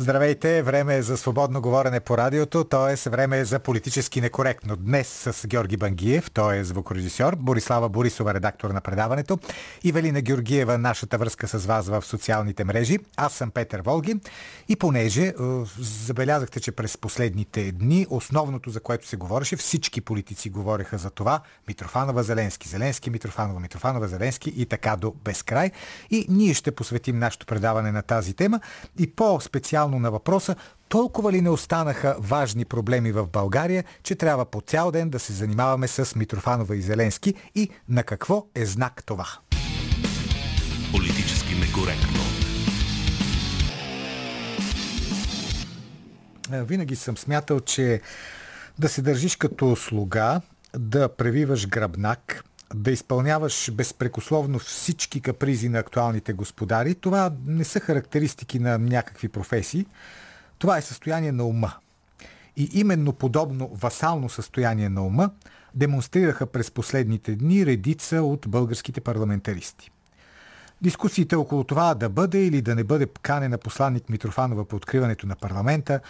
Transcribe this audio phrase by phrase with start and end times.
[0.00, 3.10] Здравейте, време е за свободно говорене по радиото, т.е.
[3.10, 4.76] време е за политически некоректно.
[4.76, 9.38] Днес с Георги Бангиев, той е звукорежисьор, Борислава Борисова, редактор на предаването,
[9.84, 12.98] и Велина Георгиева, нашата връзка с вас в социалните мрежи.
[13.16, 14.20] Аз съм Петър Волги
[14.68, 15.32] и понеже е,
[15.78, 21.40] забелязахте, че през последните дни основното, за което се говореше, всички политици говореха за това,
[21.68, 25.70] Митрофанова, Зеленски, Зеленски, Митрофанова, Митрофанова, Зеленски и така до безкрай.
[26.10, 28.60] И ние ще посветим нашето предаване на тази тема
[28.98, 30.56] и по-специално специално на въпроса
[30.88, 35.32] толкова ли не останаха важни проблеми в България, че трябва по цял ден да се
[35.32, 39.26] занимаваме с Митрофанова и Зеленски и на какво е знак това?
[40.92, 42.20] Политически некоректно.
[46.50, 48.00] Винаги съм смятал, че
[48.78, 50.40] да се държиш като слуга,
[50.78, 58.58] да превиваш гръбнак, да изпълняваш безпрекословно всички капризи на актуалните господари, това не са характеристики
[58.58, 59.86] на някакви професии.
[60.58, 61.72] Това е състояние на ума.
[62.56, 65.30] И именно подобно васално състояние на ума
[65.74, 69.90] демонстрираха през последните дни редица от българските парламентаристи.
[70.82, 75.36] Дискусиите около това да бъде или да не бъде канена посланник Митрофанова по откриването на
[75.36, 76.00] парламента,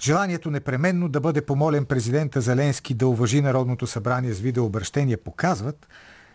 [0.00, 5.88] желанието непременно да бъде помолен президента Зеленски да уважи Народното събрание с видеообращение показват,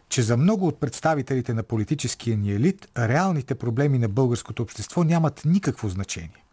[0.09, 5.41] че за много от представителите на политическия ни елит реалните проблеми на българското общество нямат
[5.45, 6.45] никакво значение.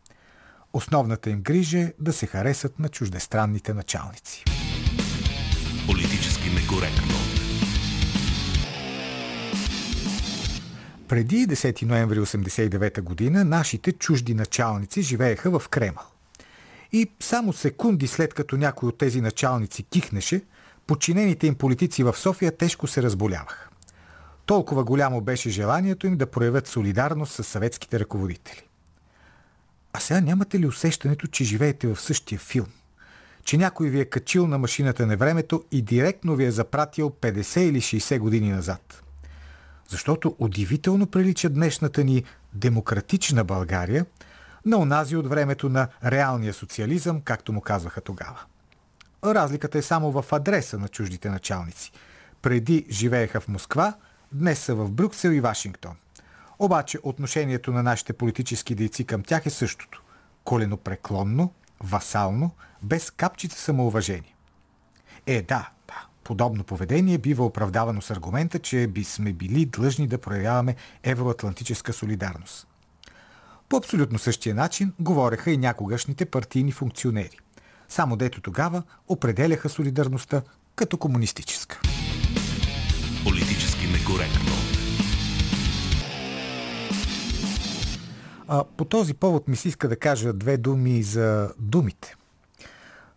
[0.73, 4.45] Основната им грижа е да се харесат на чуждестранните началници.
[5.87, 7.31] Политически некоректно.
[11.13, 16.05] Преди 10 ноември 1989 година нашите чужди началници живееха в Кремъл.
[16.93, 20.43] И само секунди след като някой от тези началници кихнеше,
[20.87, 23.69] подчинените им политици в София тежко се разболяваха.
[24.47, 28.62] Толкова голямо беше желанието им да проявят солидарност с съветските ръководители.
[29.93, 32.67] А сега нямате ли усещането, че живеете в същия филм?
[33.45, 37.61] Че някой ви е качил на машината на времето и директно ви е запратил 50
[37.61, 39.03] или 60 години назад?
[39.92, 44.06] Защото удивително прилича днешната ни демократична България
[44.66, 48.41] на онази от времето на реалния социализъм, както му казваха тогава.
[49.25, 51.92] Разликата е само в адреса на чуждите началници.
[52.42, 53.94] Преди живееха в Москва,
[54.32, 55.97] днес са в Брюксел и Вашингтон.
[56.59, 60.03] Обаче отношението на нашите политически дейци към тях е същото.
[60.44, 62.50] Коленопреклонно, васално,
[62.82, 64.34] без капчица самоуважение.
[65.26, 70.19] Е, да, да, подобно поведение бива оправдавано с аргумента, че би сме били длъжни да
[70.19, 72.66] проявяваме евроатлантическа солидарност.
[73.69, 77.38] По абсолютно същия начин говореха и някогашните партийни функционери–
[77.93, 80.43] само дето тогава определяха солидарността
[80.75, 81.81] като комунистическа.
[83.25, 84.53] Политически некоректно.
[88.49, 92.16] А, по този повод ми се иска да кажа две думи за думите.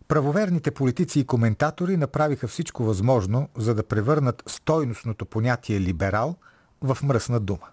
[0.08, 6.36] Правоверните политици и коментатори направиха всичко възможно, за да превърнат стойностното понятие либерал
[6.82, 7.66] в мръсна дума.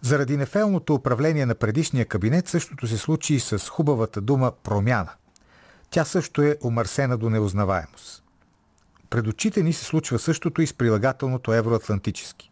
[0.00, 5.10] Заради нефелното управление на предишния кабинет същото се случи и с хубавата дума промяна–
[5.90, 8.22] тя също е омърсена до неузнаваемост.
[9.10, 12.50] Пред очите ни се случва същото и с прилагателното евроатлантически.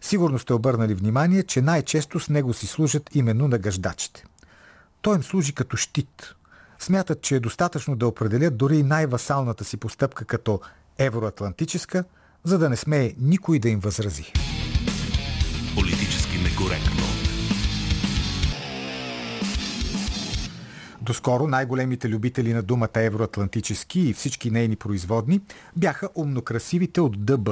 [0.00, 4.24] Сигурно сте обърнали внимание, че най-често с него си служат именно на гъждачите.
[5.02, 6.34] Той им служи като щит.
[6.82, 10.60] Смятат, че е достатъчно да определят дори най-васалната си постъпка като
[10.98, 12.04] евроатлантическа,
[12.44, 14.32] за да не смее никой да им възрази.
[15.74, 17.02] Политически некоректно.
[21.00, 25.40] Доскоро най-големите любители на думата евроатлантически и всички нейни производни
[25.76, 27.48] бяха умнокрасивите от ДБ.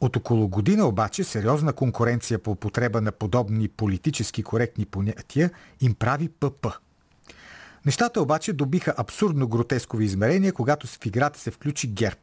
[0.00, 5.50] От около година обаче сериозна конкуренция по употреба на подобни политически коректни понятия
[5.80, 6.66] им прави ПП.
[7.86, 12.20] Нещата обаче добиха абсурдно гротескови измерения, когато в играта се включи ГЕРБ.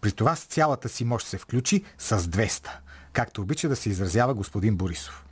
[0.00, 2.68] При това с цялата си мощ се включи с 200,
[3.12, 5.24] както обича да се изразява господин Борисов.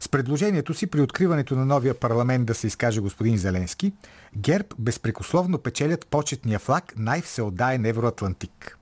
[0.00, 3.92] С предложението си при откриването на новия парламент да се изкаже господин Зеленски,
[4.36, 8.78] ГЕРБ безпрекословно печелят почетния флаг най-всеотдаен евроатлантик.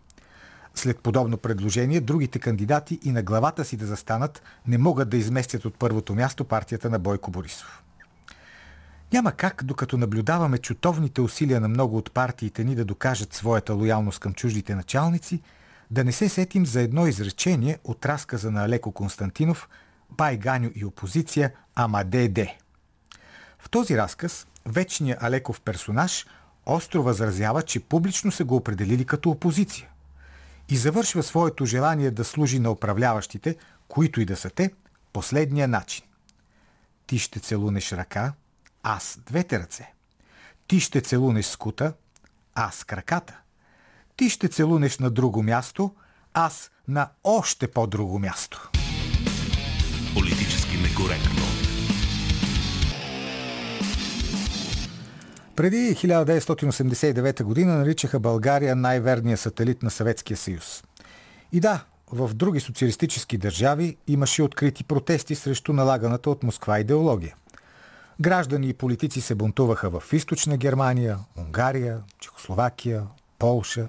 [0.75, 5.65] След подобно предложение, другите кандидати и на главата си да застанат не могат да изместят
[5.65, 7.83] от първото място партията на Бойко Борисов.
[9.13, 14.19] Няма как, докато наблюдаваме чутовните усилия на много от партиите ни да докажат своята лоялност
[14.19, 15.43] към чуждите началници,
[15.91, 19.69] да не се сетим за едно изречение от разказа на Алеко Константинов–
[20.11, 22.39] Байганю и опозиция, ама ДД.
[23.59, 26.27] В този разказ вечният Алеков персонаж
[26.67, 29.89] остро възразява, че публично са го определили като опозиция.
[30.69, 33.57] И завършва своето желание да служи на управляващите,
[33.89, 34.71] които и да са те,
[35.13, 36.05] последния начин.
[37.07, 38.33] Ти ще целунеш ръка,
[38.91, 39.93] аз двете ръце.
[40.67, 41.93] Ти ще целунеш скута,
[42.55, 43.39] аз краката.
[44.17, 45.95] Ти ще целунеш на друго място,
[46.35, 48.71] аз на още по-друго място.
[50.15, 51.43] Политически некоректно.
[55.57, 60.85] Преди 1989 година наричаха България най-верния сателит на Съветския съюз.
[61.53, 67.35] И да, в други социалистически държави имаше открити протести срещу налаганата от Москва идеология.
[68.21, 73.07] Граждани и политици се бунтуваха в източна Германия, Унгария, Чехословакия,
[73.39, 73.89] Полша.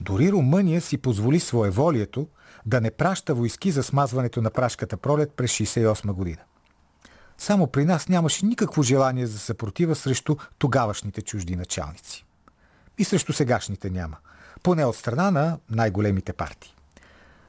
[0.00, 2.26] Дори Румъния си позволи своеволието
[2.66, 6.42] да не праща войски за смазването на прашката пролет през 1968 година.
[7.38, 12.26] Само при нас нямаше никакво желание за съпротива срещу тогавашните чужди началници.
[12.98, 14.16] И срещу сегашните няма.
[14.62, 16.74] Поне от страна на най-големите партии.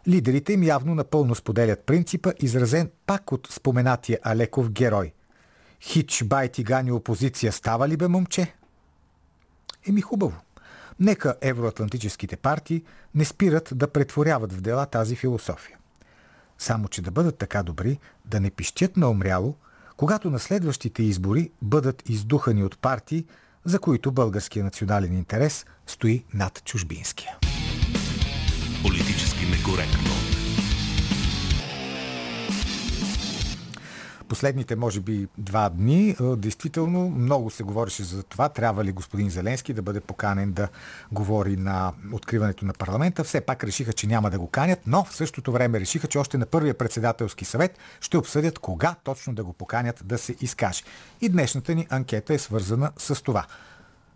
[0.07, 5.13] Лидерите им явно напълно споделят принципа, изразен пак от споменатия Алеков герой.
[5.81, 8.56] Хич бай тигани опозиция става ли бе, момче?
[9.88, 10.38] Еми хубаво.
[11.00, 12.84] Нека евроатлантическите партии
[13.16, 15.78] не спират да претворяват в дела тази философия.
[16.58, 19.56] Само, че да бъдат така добри, да не пищят на умряло,
[19.98, 23.26] когато на следващите избори бъдат издухани от партии,
[23.66, 27.38] за които българския национален интерес стои над чужбинския.
[28.84, 30.29] Политически некоректно.
[34.30, 39.74] Последните, може би, два дни, действително много се говореше за това, трябва ли господин Зеленски
[39.74, 40.68] да бъде поканен да
[41.12, 43.24] говори на откриването на парламента.
[43.24, 46.38] Все пак решиха, че няма да го канят, но в същото време решиха, че още
[46.38, 50.84] на първия председателски съвет ще обсъдят кога точно да го поканят да се изкаже.
[51.22, 53.46] И днешната ни анкета е свързана с това.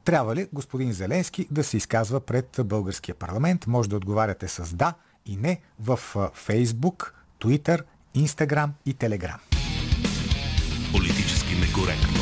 [0.06, 3.68] Трябва ли господин Зеленски да се изказва пред българския парламент?
[3.68, 4.94] Може да отговаряте с да
[5.26, 6.00] и не в
[6.34, 7.82] Фейсбук, Twitter,
[8.16, 9.63] Instagram и Telegram.
[10.94, 12.20] Политически некоректно.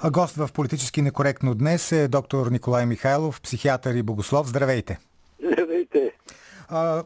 [0.00, 4.48] А гост в Политически некоректно днес е доктор Николай Михайлов, психиатър и богослов.
[4.48, 4.98] Здравейте!
[5.52, 6.12] Здравейте!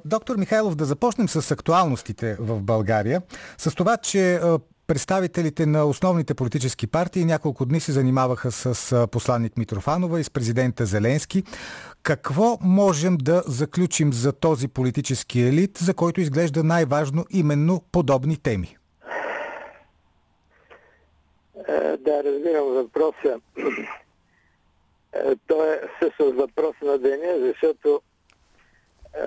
[0.04, 3.22] доктор Михайлов, да започнем с актуалностите в България.
[3.58, 4.40] С това, че
[4.88, 10.86] представителите на основните политически партии няколко дни се занимаваха с посланник Митрофанова и с президента
[10.86, 11.42] Зеленски.
[12.02, 18.76] Какво можем да заключим за този политически елит, за който изглежда най-важно именно подобни теми?
[21.68, 23.40] Е, да, разбирам въпроса.
[25.12, 28.00] Е, той е всъщност въпрос на деня, защото
[29.14, 29.20] е,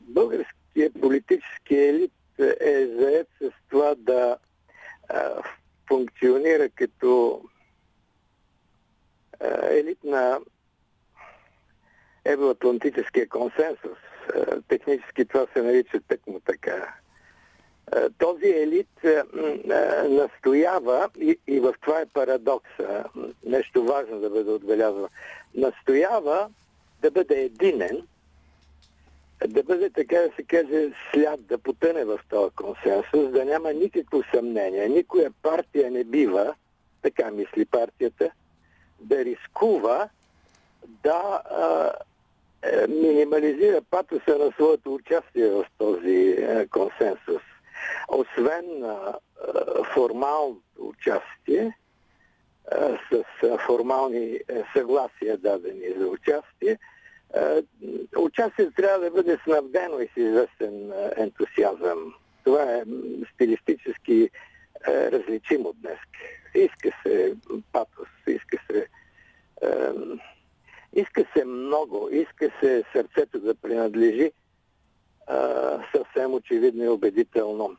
[0.00, 4.36] българският политически елит е заед с това да
[5.88, 7.42] функционира като
[9.70, 10.38] елит на
[12.24, 13.98] евроатлантическия консенсус.
[14.68, 16.94] Технически това се нарича тъкмо така.
[18.18, 19.04] Този елит
[20.08, 21.10] настоява,
[21.46, 23.04] и, в това е парадокса,
[23.44, 25.08] нещо важно да бъде отбелязано,
[25.54, 26.50] настоява
[27.00, 28.06] да бъде единен,
[29.48, 33.11] да бъде, така да се каже, след да потъне в този консенсус,
[33.52, 34.88] няма никакво съмнение.
[34.88, 36.54] Никоя партия не бива,
[37.02, 38.30] така мисли партията,
[39.00, 40.08] да рискува
[41.02, 41.92] да а,
[42.62, 47.42] е, минимализира патоса на своето участие в този а, консенсус.
[48.08, 49.14] Освен а,
[49.94, 51.78] формалното участие,
[52.72, 54.40] а, с а, формални
[54.74, 56.78] съгласия дадени за участие,
[57.34, 57.62] е,
[58.16, 62.14] участието трябва да бъде снабдено и с известен е, ентусиазъм.
[62.44, 62.82] Това е
[63.34, 64.30] стилистически
[64.88, 65.98] е, различимо днес.
[66.54, 67.34] Иска се
[67.72, 68.86] патос, иска се
[70.92, 74.32] иска се много, иска се сърцето да принадлежи
[75.94, 77.76] съвсем очевидно и убедително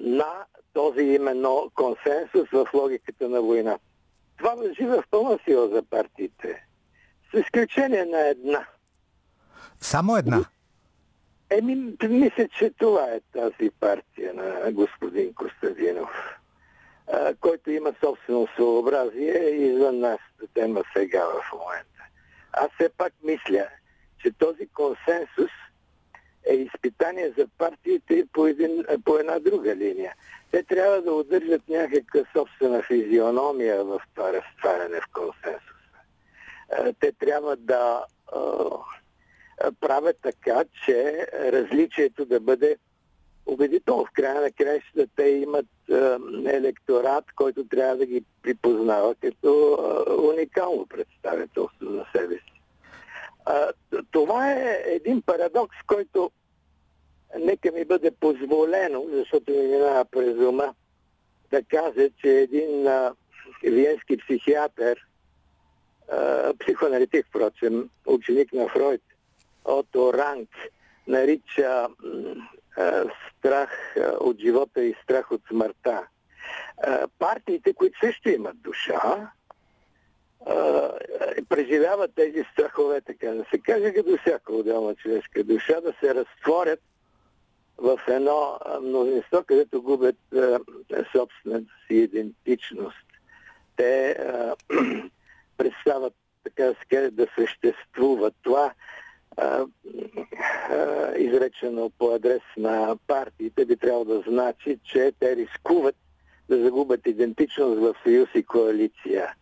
[0.00, 3.78] на този именно консенсус в логиката на война.
[4.38, 6.66] Това въжи в пълна сила за партиите.
[7.34, 8.66] С изключение на една.
[9.80, 10.44] Само една?
[11.50, 16.10] Еми, мисля, че това е тази партия на господин Костадинов,
[17.12, 22.02] а, който има собствено своеобразие извън нашата тема сега в момента.
[22.52, 23.68] Аз все пак мисля,
[24.22, 25.50] че този консенсус
[26.46, 30.14] е изпитание за партиите по, един, по една друга линия.
[30.50, 35.80] Те трябва да удържат някаква собствена физиономия в това разтваряне в консенсус.
[36.78, 38.04] Е, те трябва да
[39.80, 42.76] правят така, че различието да бъде
[43.46, 44.04] убедително.
[44.04, 45.66] В края на краищата те имат
[46.46, 49.78] електорат, който трябва да ги припознава като
[50.32, 52.60] уникално представителство за себе си.
[54.10, 56.30] Това е един парадокс, който
[57.38, 60.74] нека ми бъде позволено, защото ми минава през ума,
[61.50, 63.14] да кажа, че един а,
[63.62, 65.06] виенски психиатър,
[66.12, 69.02] а, психоаналитик, впрочем, ученик на Фройд,
[69.64, 70.48] от Оранг,
[71.06, 71.88] нарича
[73.38, 76.06] страх от живота и страх от смъртта.
[77.18, 79.30] Партиите, които също имат душа,
[81.48, 86.80] преживяват тези страхове, така да се каже, като всяка отделна човешка душа, да се разтворят
[87.78, 90.16] в едно мнозинство, където губят
[91.12, 93.06] собствената си идентичност.
[93.76, 94.16] Те
[95.56, 96.14] представят,
[96.44, 98.34] така да се каже, да съществуват.
[98.42, 98.72] Това
[101.18, 105.96] изречено по адрес на партиите би трябвало да значи, че те рискуват
[106.48, 109.34] да загубят идентичност в съюз и коалиция.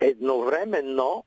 [0.00, 1.24] Едновременно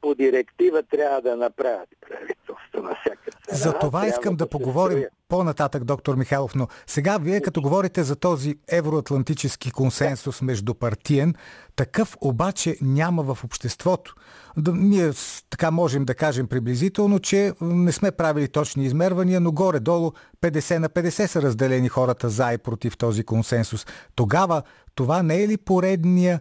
[0.00, 3.58] по директива трябва да направят правителство на всяка цена.
[3.58, 8.16] За това искам да, да поговорим по-нататък, доктор Михайлов, но сега вие като говорите за
[8.16, 11.34] този евроатлантически консенсус между партиен,
[11.76, 14.14] такъв обаче няма в обществото.
[14.56, 15.10] Да, ние
[15.50, 20.88] така можем да кажем приблизително, че не сме правили точни измервания, но горе-долу 50 на
[20.88, 23.86] 50 са разделени хората за и против този консенсус.
[24.14, 24.62] Тогава
[24.94, 26.40] това не е ли поредния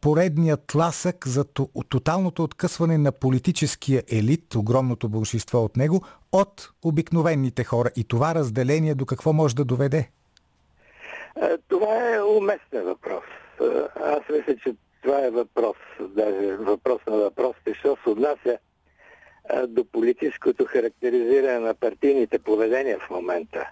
[0.00, 1.44] поредният тласък за
[1.88, 6.02] тоталното откъсване на политическия елит, огромното большинство от него,
[6.32, 7.90] от обикновените хора.
[7.96, 10.10] И това разделение до какво може да доведе?
[11.68, 13.24] Това е уместен въпрос.
[13.96, 18.58] Аз мисля, че това е въпрос, даже въпрос на въпросите, що се отнася
[19.68, 23.70] до политическото характеризиране на партийните поведения в момента.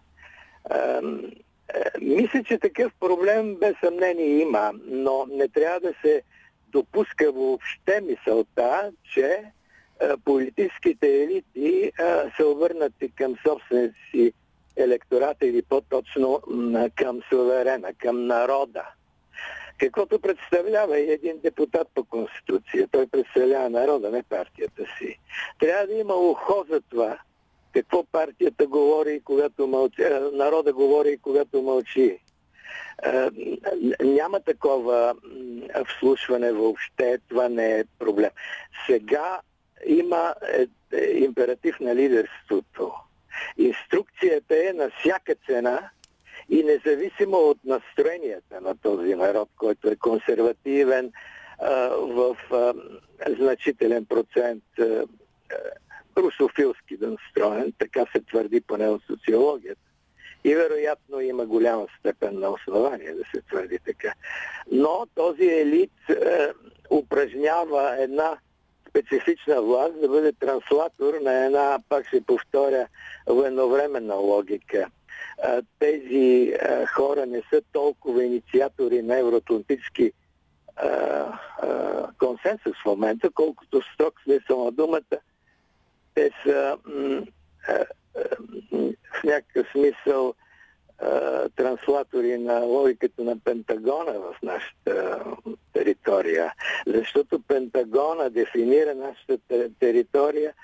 [2.01, 6.23] Мисля, че такъв проблем без съмнение има, но не трябва да се
[6.69, 9.45] допуска въобще мисълта, че
[10.25, 11.93] политическите елити
[12.37, 14.33] са обърнати към собствените си
[14.77, 16.41] електората или по-точно
[16.95, 18.85] към суверена, към народа.
[19.79, 22.89] Каквото представлява и един депутат по Конституция.
[22.91, 25.19] Той представлява народа, не партията си.
[25.61, 27.19] Трябва да има ухо за това,
[27.73, 30.03] какво партията говори, когато мълчи,
[30.33, 32.19] народа говори, когато мълчи.
[34.01, 35.15] Няма такова
[35.89, 38.31] вслушване въобще, това не е проблем.
[38.87, 39.41] Сега
[39.87, 42.93] има е, е, императив на лидерството.
[43.57, 45.91] Инструкцията е на всяка цена
[46.49, 51.13] и независимо от настроенията на този народ, който е консервативен
[51.99, 52.37] в
[53.39, 54.65] значителен процент
[56.17, 59.81] русофилски настроен, така се твърди поне от социологията.
[60.45, 64.15] И вероятно има голяма степен на основание да се твърди така.
[64.73, 66.49] Но този елит е,
[66.91, 68.37] упражнява една
[68.89, 72.87] специфична власт да бъде транслатор на една, пак ще повторя,
[73.27, 74.91] военновременна логика.
[75.45, 80.13] Е, тези е, хора не са толкова инициатори на евроатлантически е,
[82.19, 85.17] консенсус в момента, колкото строг смисъл на думата–
[86.15, 86.79] те са
[89.13, 90.35] в някакъв смисъл
[91.57, 95.25] транслатори на логиката на Пентагона в нашата
[95.73, 96.55] територия.
[96.87, 99.39] Защото Пентагона дефинира нашата
[99.81, 100.55] територия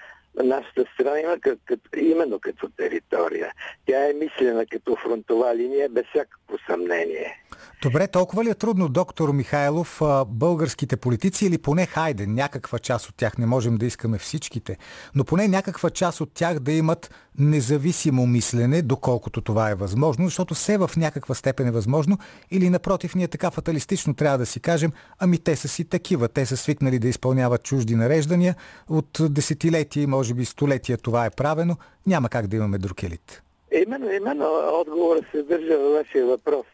[0.45, 3.53] нашата страна има като, именно като територия.
[3.87, 7.45] Тя е мислена като фронтова линия без всякакво съмнение.
[7.83, 13.17] Добре, толкова ли е трудно, доктор Михайлов, българските политици или поне хайде, някаква част от
[13.17, 14.77] тях, не можем да искаме всичките,
[15.15, 20.55] но поне някаква част от тях да имат независимо мислене, доколкото това е възможно, защото
[20.55, 22.19] все в някаква степен е възможно,
[22.51, 26.47] или напротив, ние така фаталистично трябва да си кажем, ами те са си такива, те
[26.47, 28.55] са свикнали да изпълняват чужди нареждания,
[28.89, 33.43] от десетилетия, може би столетия това е правено, няма как да имаме друг елит.
[33.73, 34.47] Именно, именно
[34.81, 36.67] отговорът се държа във вашия въпрос.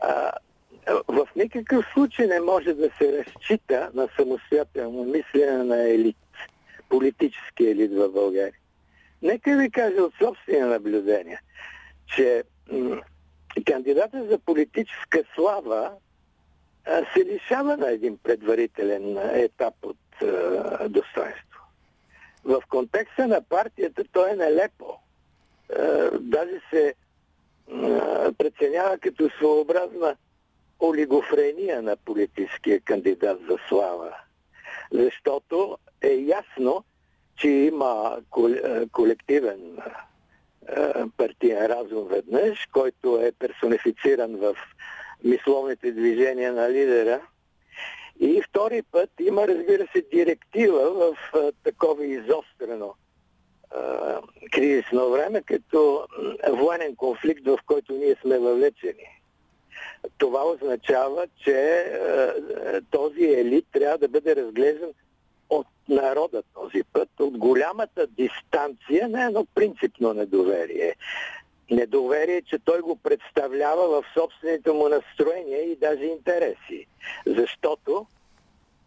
[0.00, 0.32] А,
[1.08, 6.16] в никакъв случай не може да се разчита на самостоятелно мислене на елит,
[6.88, 8.58] политически елит в България.
[9.22, 11.40] Нека ви кажа от собствени наблюдения,
[12.16, 13.00] че м-
[13.66, 15.90] кандидата за политическа слава
[16.86, 21.53] а, се лишава на един предварителен етап от а, достоинство.
[22.44, 24.98] В контекста на партията той е нелепо.
[25.78, 26.94] А, даже се
[28.38, 30.16] преценява като своеобразна
[30.80, 34.14] олигофрения на политическия кандидат за слава.
[34.92, 36.84] Защото е ясно,
[37.36, 38.18] че има
[38.92, 39.78] колективен
[41.16, 44.56] партиен разум веднъж, който е персонифициран в
[45.24, 47.20] мисловните движения на лидера.
[48.20, 52.94] И втори път има, разбира се, директива в а, такова изострено
[53.70, 54.20] а,
[54.52, 56.06] кризисно време, като
[56.48, 59.20] военен конфликт, в който ние сме въвлечени.
[60.18, 64.90] Това означава, че а, този елит трябва да бъде разглеждан
[65.50, 70.94] от народа този път, от голямата дистанция на едно принципно недоверие.
[71.70, 76.86] Недоверие, че той го представлява в собствените му настроения и даже интереси.
[77.26, 78.06] Защото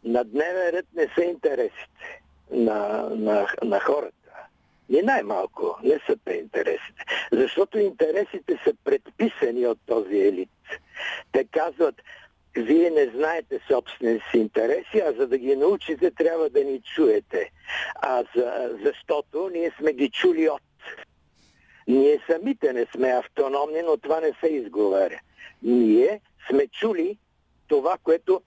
[0.04, 4.14] на дневен ред не са интересите на, на, на хората.
[4.90, 7.06] И най-малко не са те интересите.
[7.32, 10.50] Защото интересите са предписани от този елит.
[11.32, 11.96] Те казват,
[12.56, 17.52] вие не знаете собствените си интереси, а за да ги научите, трябва да ни чуете.
[18.02, 20.62] А за, защото ние сме ги чули от.
[21.88, 25.20] Ние самите не сме автономни, но това не се изговаря.
[25.64, 27.18] Ние сме чули
[27.68, 28.42] това, което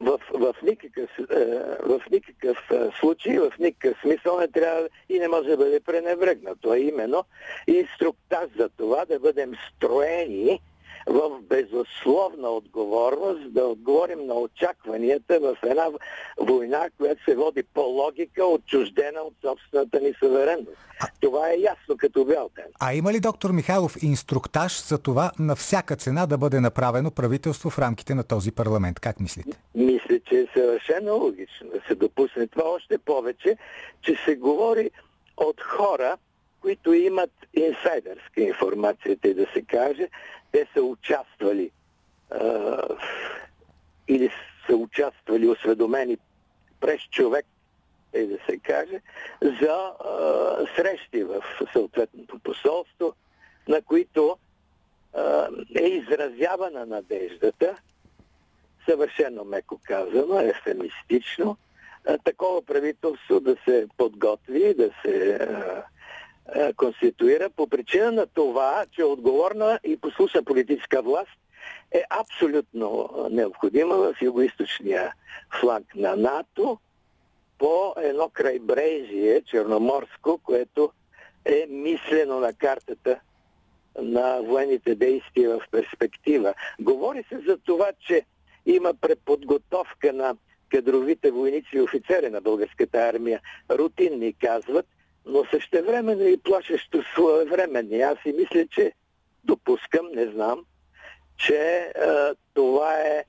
[0.00, 1.44] в, в, никакъв, е,
[1.82, 6.70] в никакъв е, случай, в никакъв смисъл не трябва и не може да бъде пренебрегнато.
[6.70, 7.24] А именно
[7.66, 10.60] инструктаж за това да бъдем строени
[11.06, 15.86] в безусловна отговорност да отговорим на очакванията в една
[16.38, 20.78] война, която се води по логика, отчуждена от собствената ни суверенност.
[21.20, 22.64] Това е ясно като бял ден.
[22.80, 27.70] А има ли, доктор Михайлов, инструктаж за това на всяка цена да бъде направено правителство
[27.70, 29.00] в рамките на този парламент?
[29.00, 29.58] Как мислите?
[29.74, 33.56] Мисля, че е съвършено логично да се допусне това още повече,
[34.02, 34.90] че се говори
[35.36, 36.16] от хора,
[36.60, 40.08] които имат инсайдърска информация, и да се каже,
[40.52, 41.70] те са участвали
[42.30, 42.82] а,
[44.08, 44.30] или
[44.66, 46.18] са участвали осведомени
[46.80, 47.46] през човек,
[48.12, 49.00] е да се каже,
[49.42, 53.14] за а, срещи в съответното посолство,
[53.68, 54.38] на които
[55.14, 57.76] а, е изразявана надеждата,
[58.88, 61.56] съвършено меко казано, ефемистично,
[62.06, 65.84] а, такова правителство да се подготви, да се а,
[66.54, 71.30] е, конституира по причина на това, че отговорна и послушна политическа власт
[71.92, 75.14] е абсолютно необходима в югоисточния
[75.60, 76.78] фланг на НАТО
[77.58, 80.90] по едно крайбрежие черноморско, което
[81.44, 83.20] е мислено на картата
[83.98, 86.54] на военните действия в перспектива.
[86.80, 88.22] Говори се за това, че
[88.66, 90.36] има преподготовка на
[90.68, 93.40] кадровите войници и офицери на българската армия.
[93.70, 94.86] Рутинни казват–
[95.30, 98.00] но същевременно и плашещо своевременни.
[98.00, 98.92] Аз си мисля, че
[99.44, 100.64] допускам, не знам,
[101.36, 101.92] че е,
[102.54, 103.24] това е,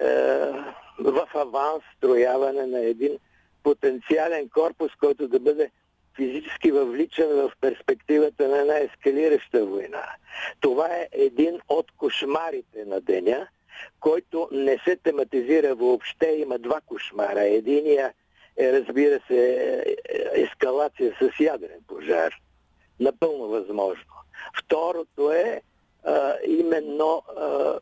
[0.00, 0.08] е
[0.98, 3.18] в аванс строяване на един
[3.62, 5.70] потенциален корпус, който да бъде
[6.16, 10.04] физически въвличан в перспективата на една ескалираща война.
[10.60, 13.48] Това е един от кошмарите на деня,
[14.00, 16.26] който не се тематизира въобще.
[16.26, 17.42] Има два кошмара.
[17.42, 18.12] Единия
[18.56, 19.84] е, разбира се,
[20.34, 22.34] ескалация с ядрен пожар.
[23.00, 24.14] Напълно възможно.
[24.58, 25.62] Второто е
[26.04, 27.78] а, именно а,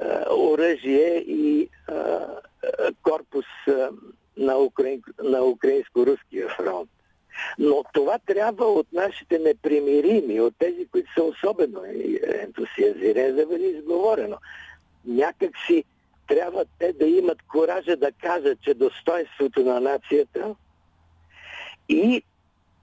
[0.00, 2.26] а, оръжие и а,
[3.02, 3.90] корпус а,
[4.36, 6.90] на, Украин, на Украинско-руския фронт.
[7.58, 11.82] Но това трябва от нашите непримирими, от тези, които са особено
[12.24, 14.36] ентусиазирани, да бъде изговорено.
[15.04, 15.84] Някак си
[16.26, 20.54] трябва те да имат коража да кажат, че достоинството на нацията
[21.88, 22.22] и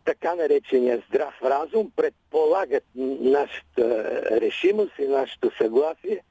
[0.06, 6.24] така наречения здрав разум предполагат нашата решимост и нашето съгласие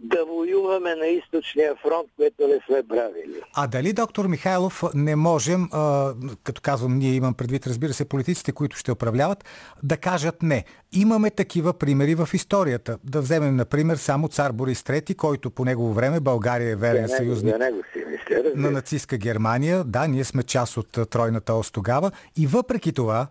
[0.00, 3.40] да воюваме на източния фронт, което не сме правили.
[3.54, 8.52] А дали, доктор Михайлов, не можем, а, като казвам, ние имам предвид, разбира се, политиците,
[8.52, 9.44] които ще управляват,
[9.82, 10.64] да кажат не.
[10.92, 12.98] Имаме такива примери в историята.
[13.04, 17.16] Да вземем, например, само цар Борис III, който по негово време България е верен за
[17.16, 19.84] съюзник за него си мисля, на нацистска Германия.
[19.84, 22.10] Да, ние сме част от тройната ос тогава.
[22.36, 23.26] И въпреки това,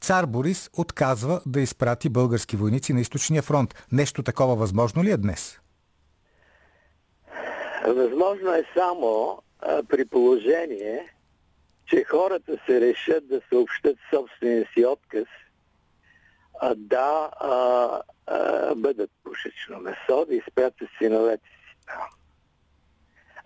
[0.00, 3.74] цар Борис отказва да изпрати български войници на източния фронт.
[3.92, 5.59] Нещо такова възможно ли е днес?
[7.86, 11.14] Възможно е само а, при положение,
[11.86, 15.26] че хората се решат да съобщат собствения си отказ
[16.60, 22.02] а, да а, а, бъдат пушечно месо, да изпратят синовете си там.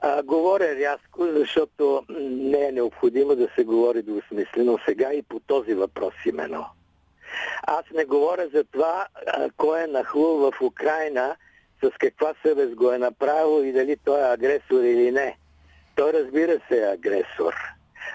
[0.01, 5.75] А, говоря рязко, защото не е необходимо да се говори двусмислено сега и по този
[5.75, 6.67] въпрос именно.
[7.67, 11.37] Аз не говоря за това, а, кой е нахлул в Украина
[11.85, 15.39] с каква съвест го е направил и дали той е агресор или не.
[15.97, 17.55] Той разбира се е агресор.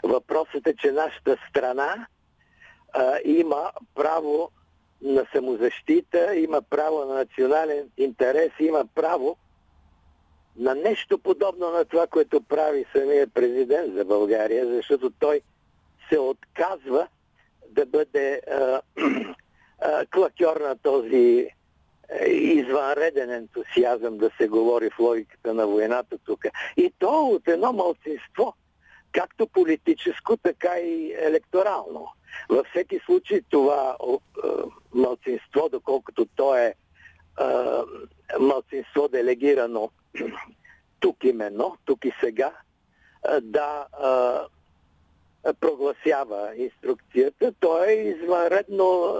[0.03, 2.07] Въпросът е, че нашата страна
[2.93, 4.51] а, има право
[5.01, 9.37] на самозащита, има право на национален интерес, има право
[10.55, 15.41] на нещо подобно на това, което прави самия президент за България, защото той
[16.11, 17.07] се отказва
[17.69, 18.81] да бъде а,
[19.81, 21.49] а, клакьор на този
[22.27, 26.45] извънреден ентусиазъм да се говори в логиката на войната тук.
[26.77, 28.53] И то от едно малцинство,
[29.11, 32.07] както политическо, така и електорално.
[32.49, 33.97] Във всеки случай това
[34.93, 36.73] малцинство, доколкото то е
[38.39, 39.89] малцинство делегирано
[40.99, 42.51] тук именно, тук и сега,
[43.41, 43.85] да
[45.59, 47.53] прогласява инструкцията.
[47.59, 49.15] То е извънредно,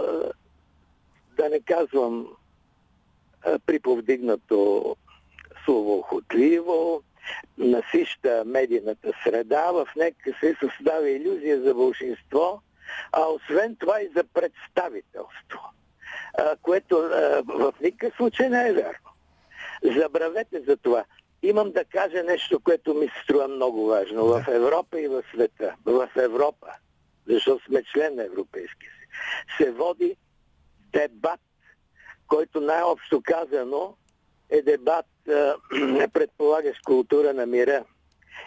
[1.38, 2.28] да не казвам
[3.66, 4.96] приповдигнато
[5.66, 7.04] словоохотливо,
[7.58, 12.62] насища медийната среда, в нека се създава иллюзия за вълшинство,
[13.12, 15.60] а освен това и за представителство,
[16.62, 16.98] което
[17.46, 19.10] в никакъв случай не е верно.
[19.84, 21.04] Забравете за това.
[21.44, 24.26] Имам да кажа нещо, което ми се струва много важно.
[24.26, 26.68] В Европа и в света, в Европа,
[27.28, 30.16] защото сме член на Европейския съюз, се води
[30.94, 31.40] дебат,
[32.30, 33.96] който най-общо казано
[34.50, 35.06] е дебат,
[36.14, 37.84] предполагащ култура на мира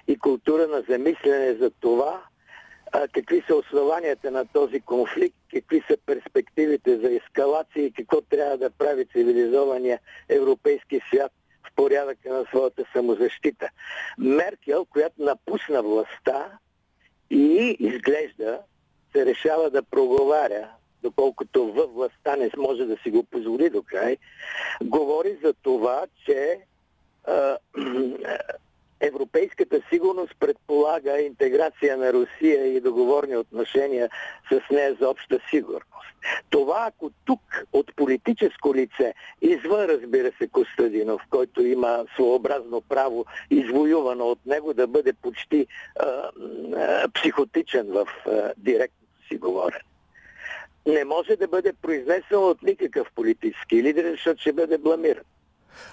[0.08, 2.22] и култура на замислене за това,
[3.12, 8.70] какви са основанията на този конфликт, какви са перспективите за ескалация и какво трябва да
[8.70, 11.32] прави цивилизования европейски свят
[11.66, 13.68] в порядъка на своята самозащита.
[14.18, 16.58] Меркел, която напусна властта
[17.30, 18.60] и изглежда
[19.12, 20.68] се решава да проговаря,
[21.02, 24.16] доколкото във властта не може да си го позволи до край,
[24.82, 26.58] говори за това, че
[29.00, 34.08] европейската сигурност предполага интеграция на Русия и договорни отношения
[34.52, 35.86] с нея за обща сигурност.
[36.50, 44.24] Това, ако тук от политическо лице, извън разбира се Костадинов, който има своеобразно право, извоювано
[44.24, 45.66] от него да бъде почти
[46.00, 49.84] а, а, психотичен в а, директното си говорене,
[50.86, 55.24] не може да бъде произнесен от никакъв политически лидер, защото ще бъде бламиран.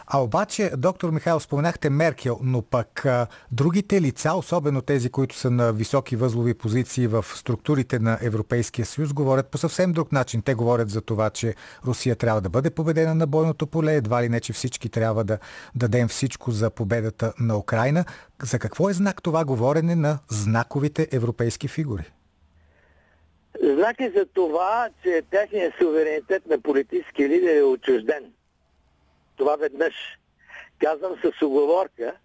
[0.08, 5.52] А обаче, доктор Михайлов, споменахте Меркел, но пък а, другите лица, особено тези, които са
[5.52, 10.42] на високи възлови позиции в структурите на Европейския съюз, говорят по съвсем друг начин.
[10.42, 14.30] Те говорят за това, че Русия трябва да бъде победена на бойното поле, едва ли
[14.30, 15.38] не, че всички трябва да
[15.76, 18.06] дадем всичко за победата на Украина.
[18.44, 22.12] За какво е знак това говорене на знаковите европейски фигури?
[23.62, 28.34] Знак е за това, че техният суверенитет на политически лидер е отчужден
[29.40, 29.96] това веднъж.
[30.80, 32.16] Казвам с оговорка,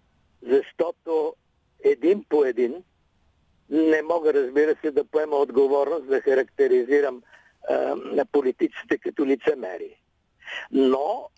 [0.41, 1.35] защото
[1.83, 2.83] един по един
[3.69, 7.23] не мога, разбира се, да поема отговорност да характеризирам
[7.69, 9.95] а, на политиците като лицемери.
[10.71, 11.29] Но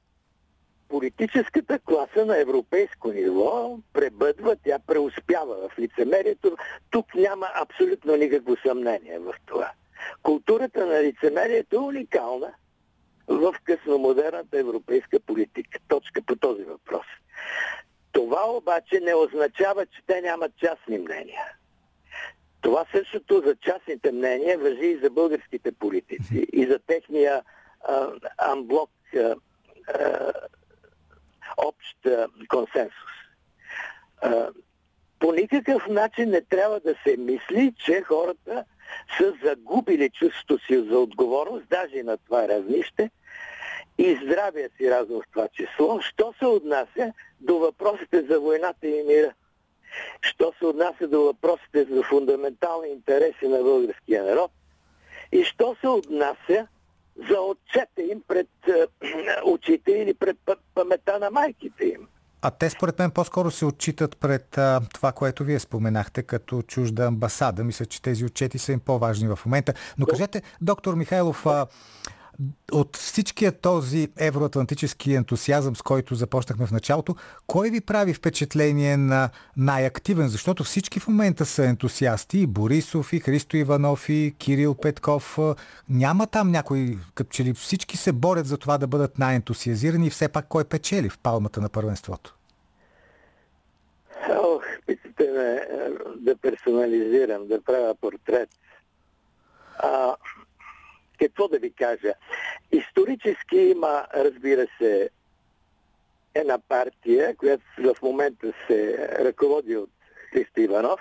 [0.90, 6.58] политическата класа на европейско ниво пребъдва, тя преуспява в лицемерието.
[6.92, 9.72] Тук няма абсолютно никакво съмнение в това.
[10.24, 12.54] Културата на лицемерието е уникална–
[13.28, 15.80] в късномодерната европейска политика.
[15.88, 17.06] Точка по този въпрос.
[18.12, 21.42] Това обаче не означава, че те нямат частни мнения.
[22.62, 27.42] Това същото за частните мнения въжи и за българските политици, и за техния
[27.88, 29.36] а, амблок а,
[29.94, 30.32] а,
[31.58, 33.12] общ а, консенсус.
[34.22, 34.50] А,
[35.20, 35.34] по
[35.68, 38.66] никакъв начин не трябва да се мисли, че хората
[39.18, 43.10] са загубили чувството си за отговорност, даже на това равнище,
[43.98, 49.04] и здравия си разум в това число, що се отнася до въпросите за войната и
[49.04, 49.34] мира.
[50.22, 54.52] Що се отнася до въпросите за фундаментални интереси на българския народ
[55.32, 56.68] и що се отнася
[57.30, 58.48] за отчета им пред
[59.46, 60.38] очите или пред
[60.74, 62.08] памета на майките им.
[62.42, 67.06] А те според мен по-скоро се отчитат пред а, това, което вие споменахте като чужда
[67.06, 67.64] амбасада.
[67.64, 69.74] Мисля, че тези отчети са им по-важни в момента.
[69.98, 71.66] Но кажете, доктор Михайлов, а,
[72.72, 77.16] от всичкия този евроатлантически ентусиазъм, с който започнахме в началото,
[77.48, 80.28] кой ви прави впечатление на най-активен?
[80.28, 82.40] Защото всички в момента са ентусиасти.
[82.40, 85.38] И Борисов, и Христо Иванов, и Кирил Петков.
[85.90, 90.10] Няма там някой, като че ли всички се борят за това да бъдат най-ентусиазирани и
[90.10, 92.36] все пак кой печели в палмата на първенството?
[94.30, 98.50] Ох, питате ме е, да персонализирам, да правя портрет.
[99.80, 100.16] А,
[101.20, 102.14] какво да ви кажа?
[102.72, 105.10] Исторически има, разбира се,
[106.34, 109.90] една партия, която в момента се ръководи от
[110.32, 111.00] Христо Иванов,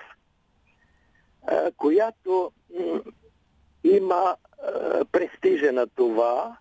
[1.77, 2.51] която
[3.83, 4.35] има
[5.11, 6.57] престижа на това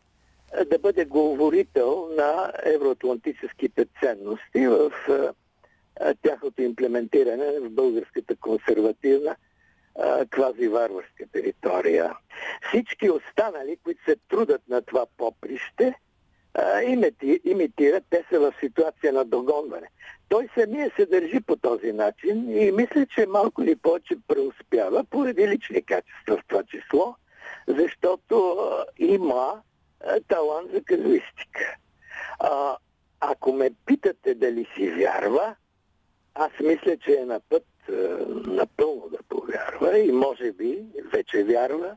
[0.66, 4.92] да бъде говорител на евроатлантическите ценности в
[6.22, 9.36] тяхното имплементиране в българската консервативна
[10.04, 12.16] квази-варварска територия.
[12.68, 15.94] Всички останали, които се трудат на това поприще,
[17.44, 19.88] имитират, те са в ситуация на догонване.
[20.28, 25.48] Той самия се държи по този начин и мисля, че малко ли повече преуспява поради
[25.48, 27.16] лични качества в това число,
[27.68, 28.58] защото
[28.98, 29.62] има
[30.28, 31.76] талант за казуистика.
[32.38, 32.76] А,
[33.20, 35.54] ако ме питате дали си вярва,
[36.34, 37.64] аз мисля, че е на път
[38.46, 41.96] напълно да повярва и може би вече вярва,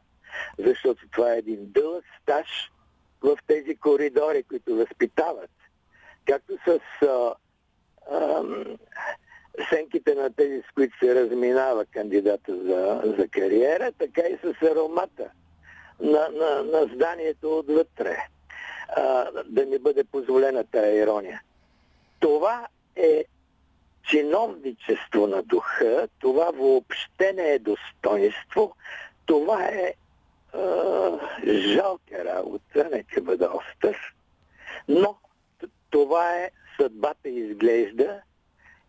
[0.60, 2.72] защото това е един дълъг стаж
[3.22, 5.52] в тези коридори, които възпитават.
[6.26, 7.36] Както с а,
[8.12, 8.44] а,
[9.70, 15.32] сенките на тези, с които се разминава кандидата за, за кариера, така и с аромата
[16.00, 18.18] на, на, на зданието отвътре.
[18.96, 21.42] А, да ми бъде позволена тая ирония.
[22.20, 23.26] Това е
[24.10, 28.76] чиновничество на духа, това въобще не е достоинство,
[29.26, 29.94] това е
[31.48, 34.14] жалка работа, нека бъда остър,
[34.88, 35.16] но
[35.90, 38.22] това е съдбата изглежда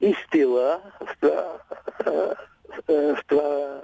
[0.01, 1.59] и стила в това,
[2.89, 3.81] в това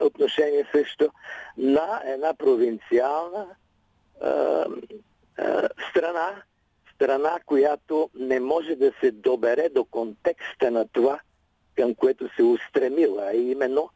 [0.00, 1.12] отношение също
[1.56, 3.46] на една провинциална
[5.90, 6.42] страна,
[7.00, 11.20] страна, която не може да се добере до контекста на това,
[11.76, 13.90] към което се устремила, а именно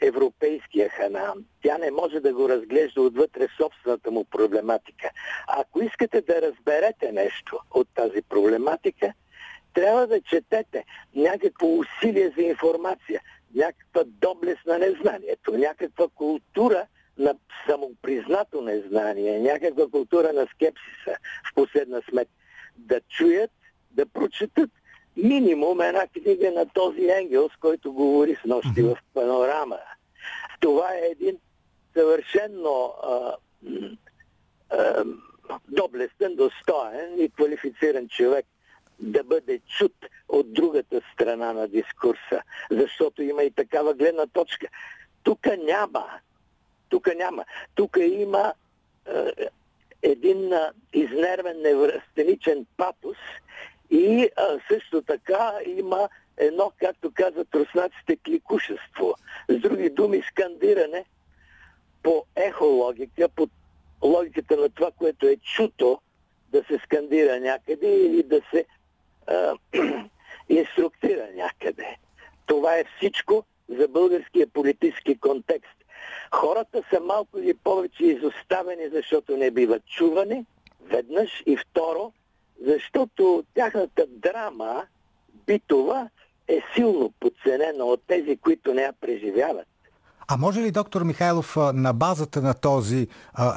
[0.00, 1.44] европейския ханан.
[1.62, 5.10] Тя не може да го разглежда отвътре собствената му проблематика.
[5.48, 9.12] Ако искате да разберете нещо от тази проблематика,
[9.74, 13.20] трябва да четете някакво усилие за информация,
[13.54, 16.86] някаква доблест на незнанието, някаква култура
[17.18, 17.34] на
[17.66, 21.16] самопризнато незнание, някаква култура на скепсиса
[21.50, 22.28] в последна смет.
[22.76, 23.50] Да чуят,
[23.90, 24.70] да прочетат
[25.16, 29.78] минимум една книга на този Енгелс, който говори с нощи в панорама.
[30.60, 31.38] Това е един
[31.96, 33.36] съвършенно а,
[34.70, 35.04] а,
[35.68, 38.46] доблестен, достоен и квалифициран човек
[38.98, 39.94] да бъде чут
[40.28, 44.66] от другата страна на дискурса, защото има и такава гледна точка.
[45.22, 46.06] Тук няма.
[46.94, 47.44] Тук няма.
[47.74, 48.52] Тук има
[49.08, 49.32] а,
[50.02, 53.16] един а, изнервен неврастеничен патос
[53.90, 59.14] и а, също така има едно, както казват руснаците, кликушество.
[59.48, 61.04] С други думи, скандиране
[62.02, 63.48] по ехологика, по
[64.02, 66.00] логиката на това, което е чуто
[66.52, 68.64] да се скандира някъде или да се
[69.26, 69.54] а,
[70.48, 71.96] инструктира някъде.
[72.46, 75.83] Това е всичко за българския политически контекст.
[76.32, 80.46] Хората са малко или повече изоставени, защото не биват чувани,
[80.90, 82.12] веднъж и второ,
[82.66, 84.82] защото тяхната драма,
[85.46, 86.08] битова,
[86.48, 89.66] е силно подценена от тези, които не я преживяват.
[90.28, 93.08] А може ли, доктор Михайлов, на базата на този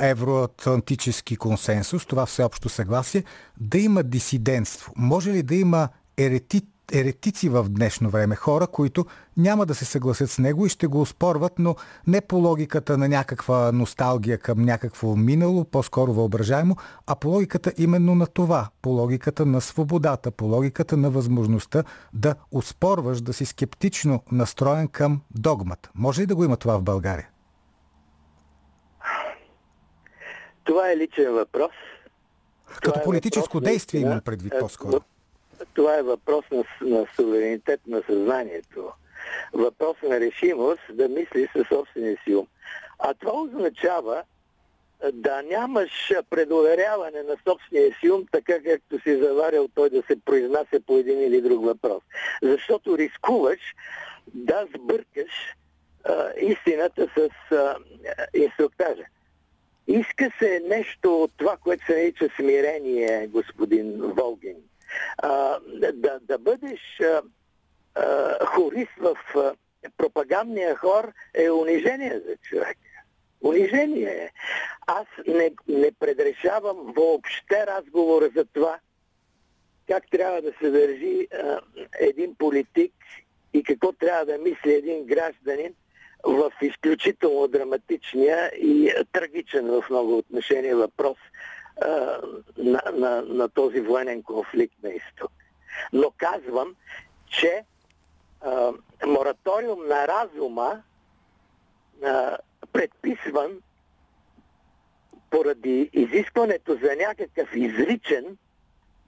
[0.01, 3.23] евроатлантически консенсус, това всеобщо съгласие,
[3.59, 4.93] да има дисидентство?
[4.95, 9.05] Може ли да има еретит еретици в днешно време, хора, които
[9.37, 11.75] няма да се съгласят с него и ще го оспорват, но
[12.07, 16.75] не по логиката на някаква носталгия към някакво минало, по-скоро въображаемо,
[17.07, 22.35] а по логиката именно на това, по логиката на свободата, по логиката на възможността да
[22.51, 25.89] оспорваш, да си скептично настроен към догмата.
[25.95, 27.29] Може ли да го има това в България?
[30.63, 31.71] Това е личен въпрос.
[32.67, 35.01] Като това е политическо е действие имам предвид по-скоро
[35.73, 38.91] това е въпрос на, на суверенитет на съзнанието.
[39.53, 42.47] Въпрос на решимост да мислиш със собствения си ум.
[42.99, 44.23] А това означава
[45.13, 50.81] да нямаш предоверяване на собствения си ум, така както си заварил той да се произнася
[50.85, 52.03] по един или друг въпрос.
[52.41, 53.59] Защото рискуваш
[54.33, 55.55] да сбъркаш
[56.03, 57.75] а, истината с а,
[58.33, 59.03] инструктажа.
[59.87, 64.55] Иска се нещо от това, което се нарича смирение, господин Волгин
[65.17, 65.59] а,
[65.93, 67.21] да, да бъдеш а,
[67.95, 69.53] а, хорист в а,
[69.97, 72.77] пропагандния хор е унижение за човек.
[73.41, 74.31] Унижение е.
[74.87, 78.79] Аз не, не предрешавам въобще разговора за това
[79.87, 81.59] как трябва да се държи а,
[81.99, 82.93] един политик
[83.53, 85.73] и какво трябва да мисли един гражданин
[86.23, 91.17] в изключително драматичния и трагичен в много отношения въпрос
[92.57, 95.31] на, на, на този военен конфликт на изток.
[95.93, 96.75] Но казвам,
[97.27, 97.65] че
[98.41, 98.71] а,
[99.05, 100.83] мораториум на разума,
[102.05, 102.37] а,
[102.73, 103.61] предписван
[105.29, 108.37] поради изискването за някакъв изричен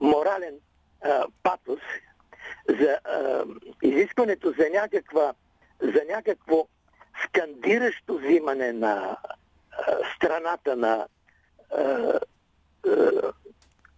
[0.00, 0.54] морален
[1.04, 1.80] а, патос,
[2.68, 3.44] за а,
[3.82, 5.34] изискването за някаква
[5.82, 6.66] за някакво
[7.24, 9.16] скандиращо взимане на
[9.70, 11.06] а, страната на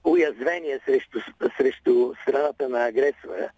[0.04, 1.20] уязвение срещу,
[1.56, 3.50] срещу страната на агресора,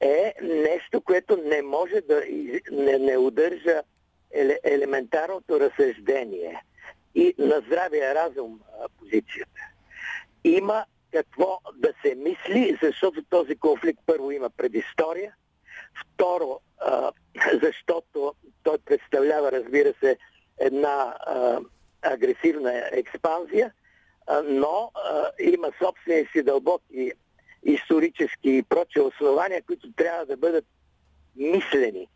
[0.00, 2.22] е нещо, което не може да
[2.70, 3.82] не, не удържа
[4.30, 6.62] еле, елементарното разсъждение
[7.14, 8.60] и на здравия разум
[8.98, 9.60] позицията.
[10.44, 15.34] Има какво да се мисли, защото този конфликт първо има предистория,
[16.04, 16.60] второ,
[17.62, 20.16] защото той представлява, разбира се,
[20.58, 21.16] една
[22.02, 23.72] агресивна експанзия,
[24.44, 24.92] но
[25.38, 27.12] има собствени си дълбоки
[27.62, 30.64] исторически и проче основания, които трябва да бъдат
[31.36, 32.08] мислени.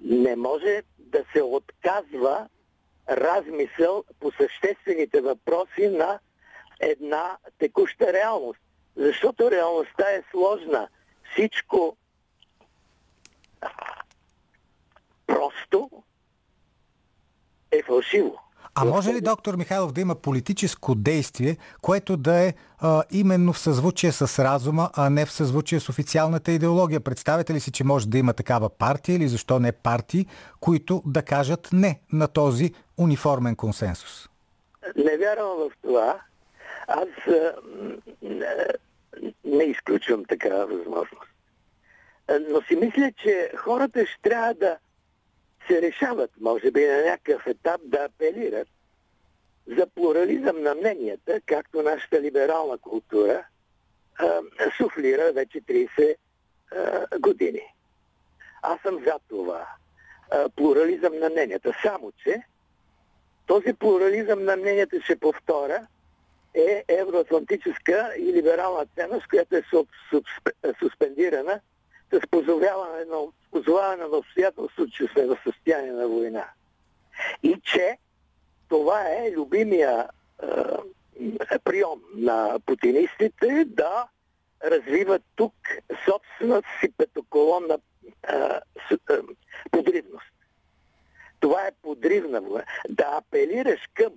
[0.00, 2.48] Не може да се отказва
[3.10, 6.18] размисъл по съществените въпроси на
[6.80, 8.60] една текуща реалност.
[8.96, 10.88] Защото реалността е сложна.
[11.32, 11.96] Всичко
[15.26, 15.90] просто
[17.70, 18.40] е фалшиво.
[18.80, 23.58] А може ли, доктор Михайлов, да има политическо действие, което да е а, именно в
[23.58, 27.00] съзвучие с разума, а не в съзвучие с официалната идеология?
[27.00, 30.26] Представете ли си, че може да има такава партия или защо не партии,
[30.60, 34.28] които да кажат не на този униформен консенсус?
[34.96, 36.20] Не вярвам в това.
[36.88, 37.52] Аз а,
[39.44, 41.30] не изключвам такава възможност.
[42.50, 44.76] Но си мисля, че хората ще трябва да
[45.68, 48.68] се решават, може би на някакъв етап да апелират
[49.66, 53.44] за плурализъм на мненията, както нашата либерална култура
[54.18, 54.40] а,
[54.76, 56.14] суфлира вече 30
[56.72, 57.62] а, години.
[58.62, 59.66] Аз съм за това.
[60.30, 61.72] А, плурализъм на мненията.
[61.82, 62.42] Само, че
[63.46, 65.86] този плурализъм на мненията, ще повторя,
[66.54, 69.62] е евроатлантическа и либерална ценност, която е
[70.78, 71.60] суспендирана
[72.12, 73.16] с позоваване на,
[73.68, 76.44] позоваване на обстоятелство, че сме в състояние на война.
[77.42, 77.98] И че
[78.68, 80.08] това е любимия
[81.50, 84.08] е, прием на путинистите да
[84.64, 85.54] развиват тук
[86.04, 87.78] собствената си петоколонна
[88.28, 88.34] е,
[88.90, 89.18] е,
[89.70, 90.32] подривност.
[91.40, 92.64] Това е подривна война.
[92.88, 94.12] Да апелираш към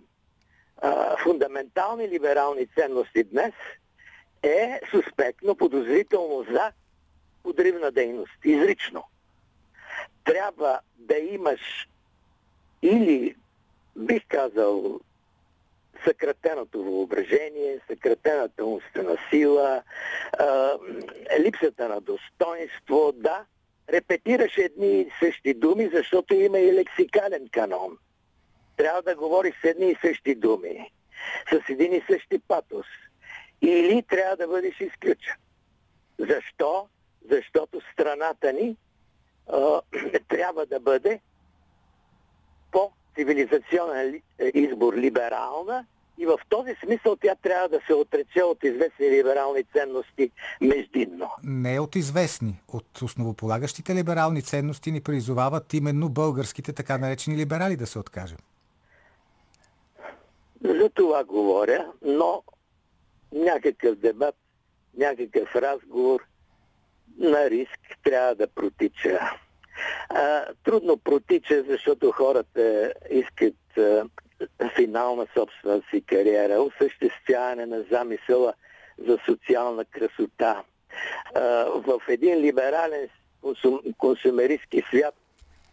[0.78, 3.54] а, фундаментални либерални ценности днес
[4.44, 6.72] е суспектно, подозрително за
[7.44, 8.46] подривна дейност.
[8.46, 9.04] Изрично.
[10.26, 11.88] Трябва да имаш
[12.82, 13.36] или,
[13.96, 15.00] бих казал,
[16.04, 19.84] съкратеното въображение, съкратената умствена сила,
[20.40, 20.78] а,
[21.40, 23.46] липсата на достоинство, да,
[23.90, 27.98] репетираш едни и същи думи, защото има и лексикален канон.
[28.78, 30.92] Трябва да говориш с едни и същи думи,
[31.50, 32.86] с един и същи патос.
[33.62, 35.36] Или трябва да бъдеш изключен.
[36.20, 36.88] Защо?
[37.30, 38.78] защото страната ни
[40.28, 41.20] трябва да бъде
[42.72, 44.22] по цивилизационен
[44.54, 45.86] избор либерална
[46.18, 51.30] и в този смисъл тя трябва да се отрече от известни либерални ценности междинно.
[51.44, 52.62] Не от известни.
[52.68, 58.38] От основополагащите либерални ценности ни призовават именно българските така наречени либерали да се откажем.
[60.64, 62.44] За това говоря, но
[63.32, 64.36] някакъв дебат,
[64.98, 66.22] някакъв разговор
[67.18, 69.20] на риск трябва да протича.
[70.10, 74.06] А, трудно протича, защото хората искат а,
[74.76, 75.16] финал
[75.64, 78.54] на си кариера, осъществяване на замисъла
[79.08, 80.64] за социална красота.
[81.36, 83.10] А, в един либерален
[83.42, 85.16] консум, консумеристски свят,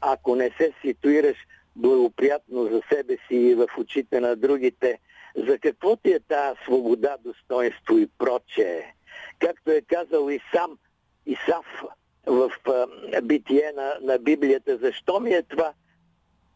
[0.01, 1.37] ако не се ситуираш
[1.77, 4.99] благоприятно за себе си и в очите на другите,
[5.37, 8.95] за какво ти е тази свобода, достоинство и прочее?
[9.39, 10.79] Както е казал и сам
[11.29, 11.67] Исав
[12.27, 12.51] в
[13.23, 14.77] битие на, на Библията.
[14.77, 15.73] Защо ми е това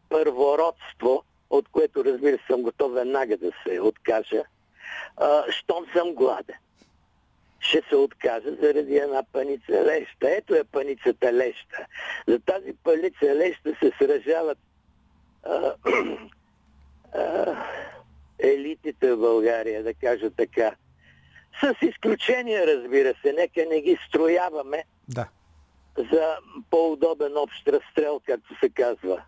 [0.09, 4.43] първородство, от което разбира се съм готов веднага да се откажа,
[5.17, 6.55] а, щом съм гладен?
[7.59, 10.35] Ще се откажа заради една паница леща.
[10.35, 11.85] Ето е паницата леща.
[12.27, 14.57] За тази паница леща се сражават
[15.43, 15.73] а,
[17.13, 17.55] а,
[18.39, 20.75] елитите в България, да кажа така.
[21.61, 25.27] С изключение, разбира се, нека не ги строяваме да.
[25.97, 26.37] за
[26.69, 29.21] по-удобен общ разстрел, както се казва.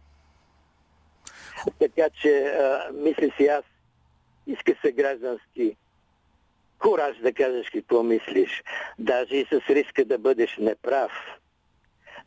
[1.80, 3.64] Така че, а, мисля си аз,
[4.48, 5.76] иска се граждански
[6.80, 8.64] кураж да кажеш какво мислиш,
[9.00, 11.12] даже и с риска да бъдеш неправ.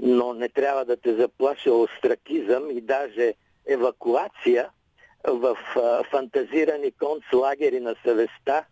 [0.00, 3.34] Но не трябва да те заплаша остракизъм и даже
[3.66, 4.68] евакуация
[5.24, 8.64] в а, фантазирани концлагери на съвестта.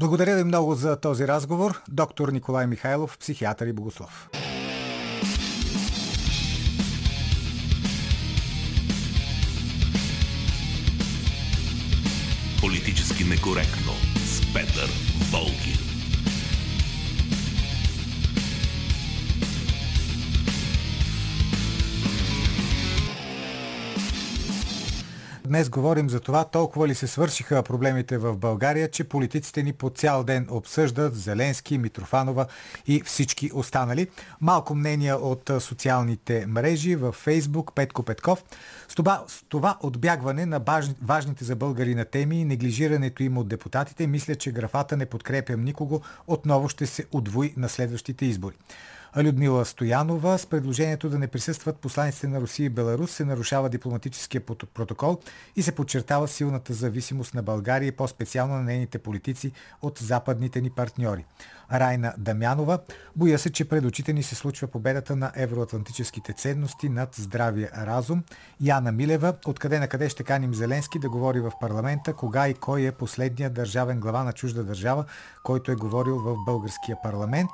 [0.00, 1.82] Благодаря ви много за този разговор.
[1.88, 4.28] Доктор Николай Михайлов, психиатър и богослов.
[12.60, 13.92] Политически некоректно
[14.26, 14.90] с Петър
[15.32, 15.89] Волгин.
[25.50, 29.90] Днес говорим за това толкова ли се свършиха проблемите в България, че политиците ни по
[29.90, 32.46] цял ден обсъждат Зеленски, Митрофанова
[32.86, 34.08] и всички останали.
[34.40, 38.44] Малко мнения от социалните мрежи в Фейсбук, Петко Петков.
[38.88, 40.60] С това, с това отбягване на
[41.02, 45.64] важните за българи на теми и неглижирането им от депутатите, мисля, че графата не подкрепям
[45.64, 48.54] никого, отново ще се удвои на следващите избори.
[49.16, 50.38] Людмила Стоянова.
[50.38, 54.40] С предложението да не присъстват посланиците на Русия и Беларус се нарушава дипломатическия
[54.74, 55.18] протокол
[55.56, 59.52] и се подчертава силната зависимост на България и по-специално на нейните политици
[59.82, 61.24] от западните ни партньори.
[61.72, 62.78] Райна Дамянова.
[63.16, 68.22] Боя се, че пред очите ни се случва победата на евроатлантическите ценности над здравия разум.
[68.60, 69.34] Яна Милева.
[69.46, 73.54] Откъде на къде ще каним Зеленски да говори в парламента, кога и кой е последният
[73.54, 75.04] държавен глава на чужда държава,
[75.42, 77.50] който е говорил в българския парламент.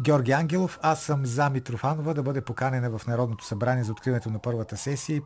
[0.00, 4.38] Георги Ангелов, аз съм за Митрофанова да бъде поканена в Народното събрание за откриването на
[4.38, 5.20] първата сесия и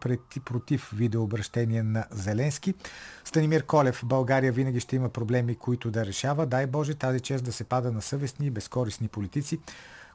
[0.44, 2.74] против видеообращение на Зеленски.
[3.24, 6.46] Станимир Колев, България винаги ще има проблеми, които да решава.
[6.46, 9.60] Дай Боже тази чест да се пада на съвестни и безкорисни политици,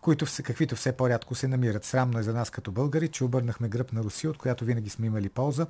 [0.02, 1.86] които все, каквито все по-рядко се намират.
[1.86, 5.08] Срамно е за нас като българи, че обърнахме гръб на Русия, от която винаги сме
[5.08, 5.68] имали полза.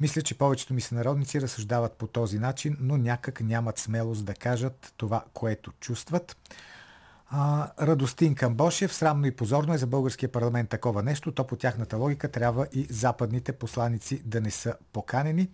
[0.00, 4.92] Мисля, че повечето ми сънародници разсъждават по този начин, но някак нямат смелост да кажат
[4.96, 6.36] това, което чувстват.
[7.30, 11.96] А, Радостин Камбошев, срамно и позорно е за българския парламент такова нещо, то по тяхната
[11.96, 15.48] логика трябва и западните посланици да не са поканени.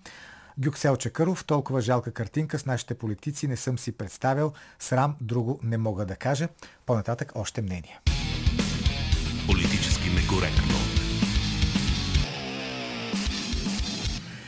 [0.58, 4.52] Гюксел Чакъров, толкова жалка картинка с нашите политици не съм си представил.
[4.78, 6.48] Срам друго не мога да кажа.
[6.86, 8.00] По-нататък още мнение.
[9.46, 10.93] Политически некоректно.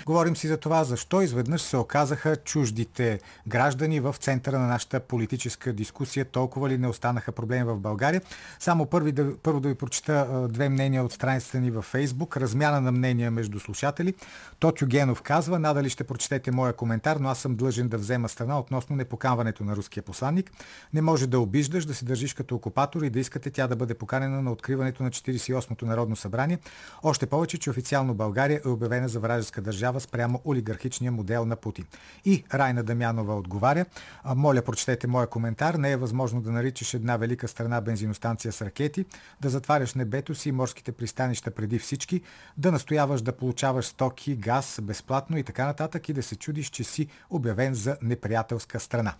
[0.07, 5.73] Говорим си за това защо изведнъж се оказаха чуждите граждани в центъра на нашата политическа
[5.73, 6.25] дискусия.
[6.25, 8.23] Толкова ли не останаха проблеми в България?
[8.59, 12.37] Само първи да, първо да ви прочита две мнения от страницата ни във Фейсбук.
[12.37, 14.15] Размяна на мнения между слушатели.
[14.59, 18.59] Тотю Генов казва, надали ще прочетете моя коментар, но аз съм длъжен да взема страна
[18.59, 20.53] относно непоканването на руския посланник.
[20.95, 23.95] Не може да обиждаш, да се държиш като окупатор и да искате тя да бъде
[23.95, 26.59] поканена на откриването на 48-то Народно събрание.
[27.03, 31.57] Още повече, че официално България е обявена за вражеска държава държава спрямо олигархичния модел на
[31.57, 31.86] Путин.
[32.24, 33.86] И Райна Дамянова отговаря,
[34.24, 39.05] моля прочетете моя коментар, не е възможно да наричаш една велика страна бензиностанция с ракети,
[39.40, 42.22] да затваряш небето си и морските пристанища преди всички,
[42.57, 46.84] да настояваш да получаваш стоки, газ безплатно и така нататък и да се чудиш, че
[46.84, 49.14] си обявен за неприятелска страна.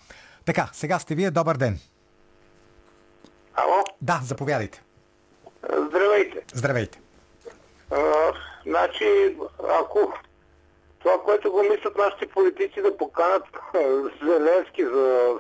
[0.45, 1.31] Така, сега сте вие.
[1.31, 1.79] Добър ден.
[3.55, 3.85] Ало?
[4.03, 4.83] Да, заповядайте.
[5.89, 6.45] Здравейте.
[6.55, 7.01] Здравейте.
[7.91, 8.33] А,
[8.67, 9.37] значи,
[9.81, 10.13] ако
[11.07, 13.43] това, което го мислят нашите политици да поканат
[14.23, 15.35] Зеленски за,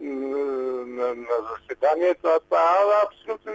[0.00, 3.52] на, на заседанието, това, това абсолютно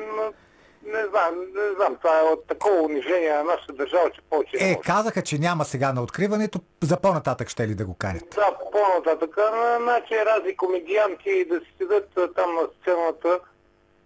[0.86, 4.66] не знам, не знам, това е от такова унижение на нашата държава, че повече Е,
[4.66, 4.80] може.
[4.80, 8.24] казаха, че няма сега на откриването, за по-нататък ще ли да го канят?
[8.36, 9.38] Да, по-нататък.
[9.82, 13.40] Значи разни комедианти да си седат там на сцената,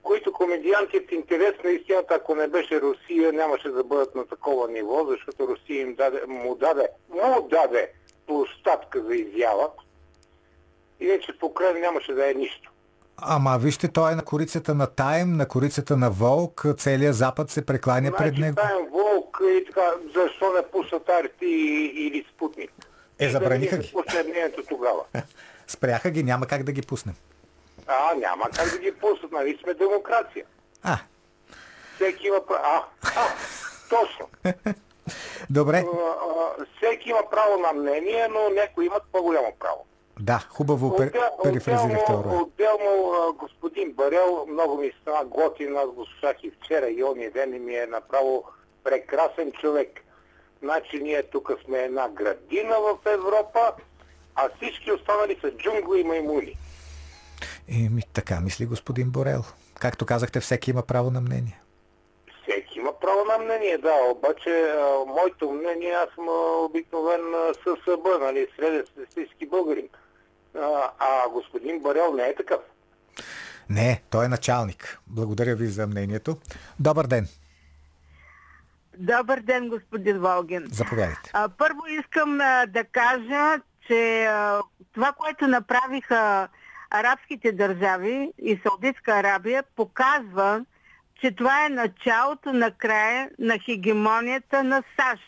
[0.03, 4.67] които комедианти в интерес на истината, ако не беше Русия, нямаше да бъдат на такова
[4.67, 7.91] ниво, защото Русия им даде, му даде, му даде
[8.27, 9.69] площадка за изява.
[10.99, 12.71] Иначе по край нямаше да е нищо.
[13.17, 17.65] Ама вижте, той е на корицата на Тайм, на корицата на Волк, целият Запад се
[17.65, 18.55] прекланя значи, пред него.
[18.55, 21.45] Тайм, Волк и така, защо не пуснат Арти
[21.95, 22.71] или Спутник?
[23.19, 23.93] Е, забраниха ги.
[24.69, 25.03] Тогава.
[25.67, 27.15] Спряха ги, няма как да ги пуснем.
[27.87, 30.45] А, няма как да ги пуснат, нали сме демокрация.
[30.83, 30.97] А.
[31.95, 32.63] Всеки има право.
[32.63, 32.83] А,
[33.15, 33.27] а,
[33.89, 34.27] точно.
[35.49, 35.77] Добре.
[35.77, 39.85] А, всеки има право на мнение, но някои имат по-голямо право.
[40.19, 46.43] Да, хубаво Отдел, перифразирахте Отделно, отделно господин Барел, много ми стана готин, аз го слушах
[46.43, 48.43] и вчера и ония ден и ми е направо
[48.83, 49.99] прекрасен човек.
[50.61, 53.73] Значи ние тук сме една градина в Европа,
[54.35, 56.57] а всички останали са джунгли и маймуни.
[57.67, 59.43] Еми, така мисли господин Борел.
[59.79, 61.61] Както казахте, всеки има право на мнение.
[62.43, 63.93] Всеки има право на мнение, да.
[64.11, 66.27] Обаче, а, моето мнение, аз съм
[66.65, 67.21] обикновен
[67.53, 69.87] ССБ, нали, среден статистически българин.
[70.55, 72.59] А, а господин Борел не е такъв.
[73.69, 74.99] Не, той е началник.
[75.07, 76.37] Благодаря ви за мнението.
[76.79, 77.27] Добър ден.
[78.97, 80.63] Добър ден, господин Волгин.
[80.71, 81.31] Заповядайте.
[81.33, 84.61] А, първо искам а, да кажа, че а,
[84.93, 86.47] това, което направиха
[86.93, 90.65] арабските държави и Саудитска Арабия, показва,
[91.21, 95.23] че това е началото на края на хегемонията на САЩ.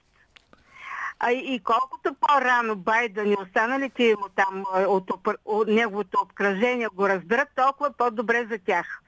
[1.19, 6.87] А, и колкото по-рано Байден и останалите му там а, от, опр- от неговото обкръжение
[6.87, 9.01] го разберат, толкова по-добре за тях.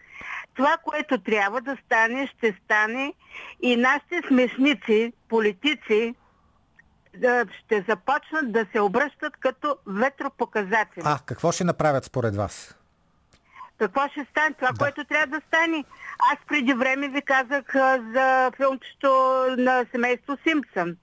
[0.54, 3.14] Това, което трябва да стане, ще стане
[3.62, 6.16] и нашите смешници, политици,
[7.60, 11.04] ще започнат да се обръщат като ветропоказатели.
[11.06, 12.76] А, какво ще направят според вас?
[13.80, 14.56] Какво ще стане?
[14.60, 14.78] Това, да.
[14.78, 15.84] което трябва да стане.
[16.32, 20.98] Аз преди време ви казах а, за филмчето на семейство Симпсън.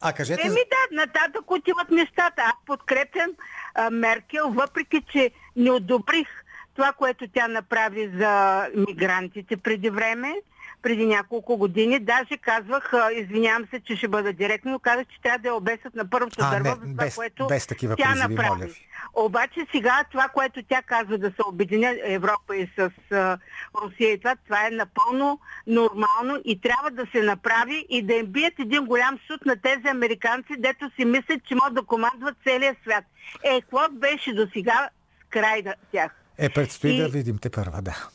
[0.00, 0.42] А кажете...
[0.46, 2.42] Еми да, нататък отиват нещата.
[2.42, 3.30] Аз подкрепям
[3.74, 6.28] а, Меркел, въпреки че не одобрих
[6.74, 10.34] това, което тя направи за мигрантите преди време,
[10.82, 11.98] преди няколко години.
[12.00, 15.94] Даже казвах, извинявам се, че ще бъда директно, но казах, че трябва да я обесят
[15.94, 18.60] на първото А, дърво не, за това, без- което без такива тя призиви, направи.
[18.60, 18.68] моля.
[19.14, 23.38] Обаче сега това, което тя казва да се обединя Европа и с а,
[23.76, 28.26] Русия и това, това е напълно нормално и трябва да се направи и да им
[28.26, 32.76] бият един голям суд на тези американци, дето си мислят, че могат да командват целия
[32.82, 33.04] свят.
[33.44, 34.88] Е, какво беше до сега
[35.30, 36.12] край на тях?
[36.38, 38.08] Е, предстои И- да видим те първа, да.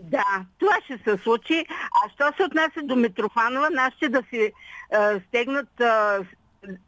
[0.00, 1.66] Да, това ще се случи.
[2.04, 4.22] А що се отнася до Митрофанова, нашите да
[4.92, 6.24] а, стегнат а,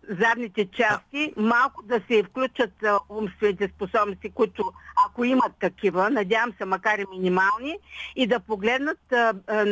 [0.09, 4.73] задните части, малко да се включат а, умствените способности, които
[5.07, 7.79] ако имат такива, надявам се, макар и минимални,
[8.17, 9.65] и да погледнат а, а,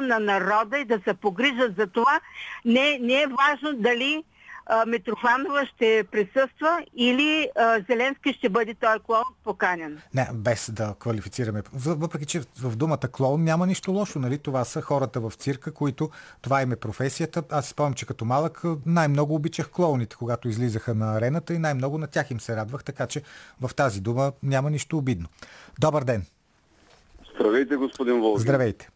[0.00, 2.20] на народа и да се погрижат за това.
[2.64, 4.24] Не, не е важно дали
[4.68, 10.00] а, Митрофанова ще присъства или а, Зеленски ще бъде той клон поканен.
[10.14, 11.62] Не, без да квалифицираме.
[11.72, 14.38] Въпреки, че в думата клоун няма нищо лошо, нали?
[14.38, 16.10] Това са хората в цирка, които
[16.42, 17.42] това им е професията.
[17.50, 21.98] Аз си спомням, че като малък най-много обичах клоуните, когато излизаха на арената и най-много
[21.98, 23.22] на тях им се радвах, така че
[23.60, 25.28] в тази дума няма нищо обидно.
[25.80, 26.26] Добър ден!
[27.34, 28.42] Здравейте, господин Волгин.
[28.42, 28.88] Здравейте!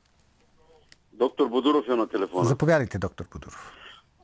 [1.13, 2.45] Доктор Бодуров е на телефона.
[2.45, 3.73] Заповядайте, доктор Подуров.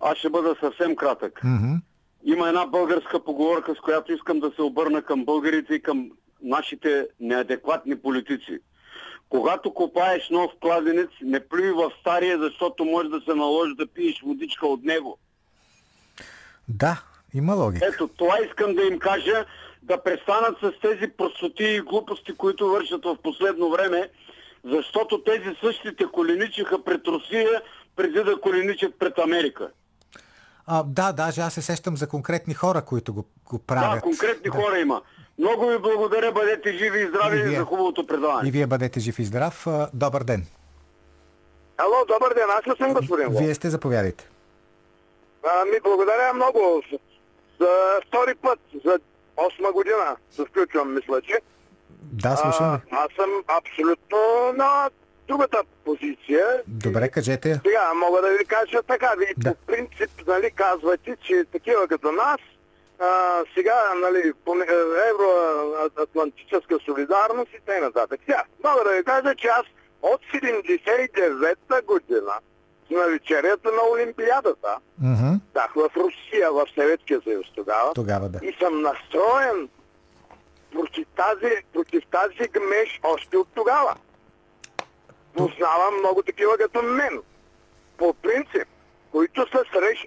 [0.00, 1.40] Аз ще бъда съвсем кратък.
[1.44, 1.74] Мгм.
[2.24, 6.10] Има една българска поговорка, с която искам да се обърна към българите и към
[6.42, 8.58] нашите неадекватни политици.
[9.28, 14.20] Когато копаеш нов кладенец, не плюй в стария, защото може да се наложи да пиеш
[14.22, 15.18] водичка от него.
[16.68, 17.02] Да,
[17.34, 17.86] има логика.
[17.86, 19.44] Ето, това искам да им кажа,
[19.82, 24.08] да престанат с тези простоти и глупости, които вършат в последно време,
[24.64, 27.62] защото тези същите коленичиха пред Русия,
[27.96, 29.70] преди да коленичат пред Америка.
[30.68, 33.94] А, да, даже аз се сещам за конкретни хора, които го, го правят.
[33.94, 35.02] Да, конкретни хора има.
[35.38, 37.58] Много ви благодаря, бъдете живи и И здрави вие.
[37.58, 38.48] за хубавото предаване.
[38.48, 39.66] И вие бъдете жив и здрав.
[39.66, 40.46] А, Добър ден!
[41.78, 43.26] Ало, добър ден, аз ли съм господин?
[43.30, 44.28] Вие сте, заповядайте.
[45.44, 46.82] А, ми благодаря много.
[47.60, 47.68] За
[48.06, 48.98] втори път, за
[49.36, 51.38] 8 година се включвам, мисля, че.
[52.02, 52.80] Да, слушам ви.
[52.90, 54.18] аз съм абсолютно
[54.56, 54.90] на
[55.28, 56.46] другата позиция.
[56.66, 57.60] Добре, кажете.
[57.66, 59.14] Сега мога да ви кажа така.
[59.18, 59.50] Вие Да.
[59.50, 62.40] по принцип нали, казвате, че такива като нас,
[63.00, 63.06] а,
[63.54, 64.66] сега нали, по не-
[65.10, 67.90] евроатлантическа солидарност и т.н.
[68.18, 69.66] Сега, мога да ви кажа, че аз
[70.02, 72.32] от 79-та година
[72.90, 75.34] на вечерята на Олимпиадата, Мгм.
[75.54, 78.38] бях в Русия, в Съветския съюз тогава, Тогава да.
[78.42, 79.68] и съм настроен
[80.72, 83.94] против тази, против тази гмеж още от тогава.
[85.38, 87.22] Познавам много такива като мен.
[87.96, 88.68] По принцип,
[89.12, 90.06] които са срещ,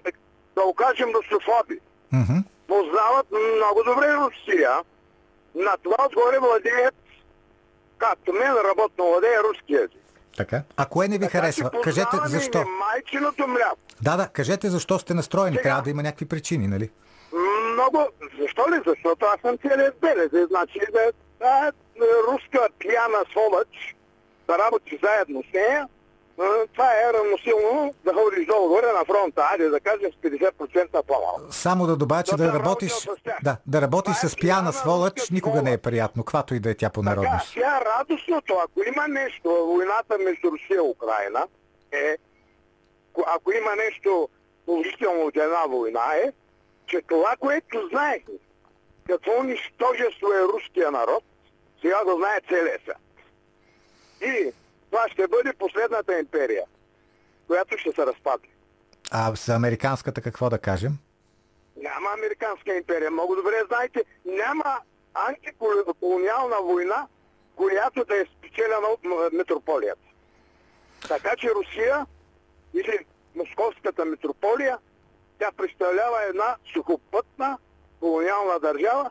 [0.54, 1.78] да окажем русофоби.
[2.12, 2.38] Мгм.
[2.68, 3.26] Познават
[3.56, 4.70] много добре Русия.
[5.54, 6.94] На това отгоре владеят,
[7.98, 10.02] както мен работно владее руски език.
[10.36, 10.62] Така.
[10.76, 11.70] А кое не ви Така харесва?
[11.82, 12.58] Кажете защо.
[12.58, 13.76] и майчиното мляко.
[14.02, 15.56] Да, да, кажете защо сте настроени.
[15.56, 15.62] Сега.
[15.62, 16.90] Трябва да има някакви причини, нали?
[17.72, 18.08] Много.
[18.40, 18.80] Защо ли?
[18.86, 20.30] Защото аз съм целият белез.
[20.48, 23.96] Значи да, да, е руска пияна сволъч,
[24.52, 25.88] да работи заедно с нея,
[26.68, 30.52] това е равносилно да ходиш долу-горе на фронта, айде да кажем с 50%
[31.02, 31.52] по-малко.
[31.52, 33.06] Само да добавя, че Да да работиш, с
[33.42, 36.70] да, да работиш Това е с пияна сволъч никога не е приятно, каквато и да
[36.70, 37.48] е тя по Така, народност.
[37.48, 41.46] сега радостното, ако има нещо, войната между Русия и Украина
[41.92, 42.16] е,
[43.12, 44.28] ко- ако има нещо
[44.66, 46.32] положително от една война е,
[46.86, 48.34] че това, което знаехме,
[49.06, 51.24] какво нищожество е руския народ,
[51.80, 52.96] сега го знае целия свят.
[54.22, 54.52] И
[54.90, 56.64] това ще бъде последната империя,
[57.46, 58.48] която ще се разпадне.
[59.10, 60.92] А с американската какво да кажем?
[61.76, 63.10] Няма американска империя.
[63.10, 64.78] Много добре знаете, няма
[65.14, 67.06] антиколониална война,
[67.56, 70.02] която да е спечелена от метрополията.
[71.08, 72.06] Така че Русия
[72.74, 72.98] или
[73.34, 74.78] Московската митрополия,
[75.38, 77.58] тя представлява една сухопътна
[78.00, 79.10] колониална държава,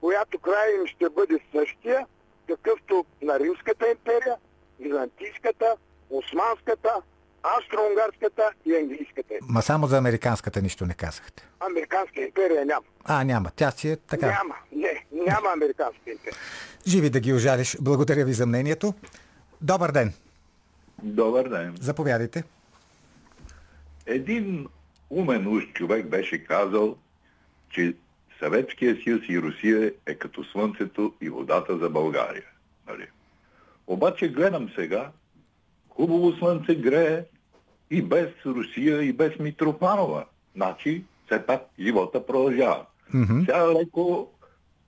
[0.00, 2.06] която край им ще бъде същия,
[2.48, 4.36] какъвто на Римската империя,
[4.80, 5.76] Византийската,
[6.10, 6.90] Османската,
[7.42, 9.34] Австро-Унгарската и Английската.
[9.42, 11.48] Ма само за американската нищо не казахте.
[11.60, 12.86] Американска империя няма.
[13.04, 13.50] А, няма.
[13.56, 14.26] Тя си е така.
[14.26, 14.54] Няма.
[14.72, 16.38] Не, няма американска империя.
[16.86, 17.76] Живи да ги ожалиш.
[17.80, 18.94] Благодаря ви за мнението.
[19.60, 20.12] Добър ден.
[21.02, 21.76] Добър ден.
[21.80, 22.44] Заповядайте.
[24.06, 24.68] Един
[25.10, 26.96] умен уж човек беше казал,
[27.70, 27.94] че
[28.38, 32.44] Съветския съюз и Русия е като слънцето и водата за България.
[32.88, 33.06] Нали?
[33.86, 35.10] Обаче гледам сега,
[35.88, 37.24] хубаво слънце грее
[37.90, 40.24] и без Русия, и без Митрофанова.
[40.56, 42.86] Значи, все пак живота продължава.
[43.14, 43.40] Мгм.
[43.40, 44.30] Сега леко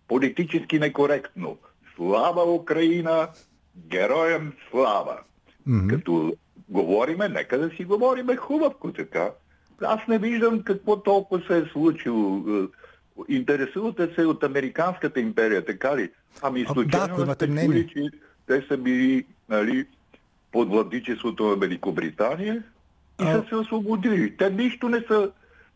[0.09, 1.57] политически некоректно.
[1.97, 3.29] Слава Украина,
[3.77, 5.19] героям слава.
[5.67, 5.89] Мгм.
[5.89, 6.37] Като
[6.69, 9.31] говориме, нека да си говориме хубавко така.
[9.83, 12.43] Аз не виждам какво толкова се е случило.
[13.29, 16.11] Интересувате се от Американската империя, така ли?
[16.43, 18.11] Ами случайно да, сте чули, че
[18.49, 19.87] те са били нали,
[20.53, 22.63] под владичеството на Великобритания
[23.21, 24.37] и А- са се освободили.
[24.37, 25.31] Те нищо не са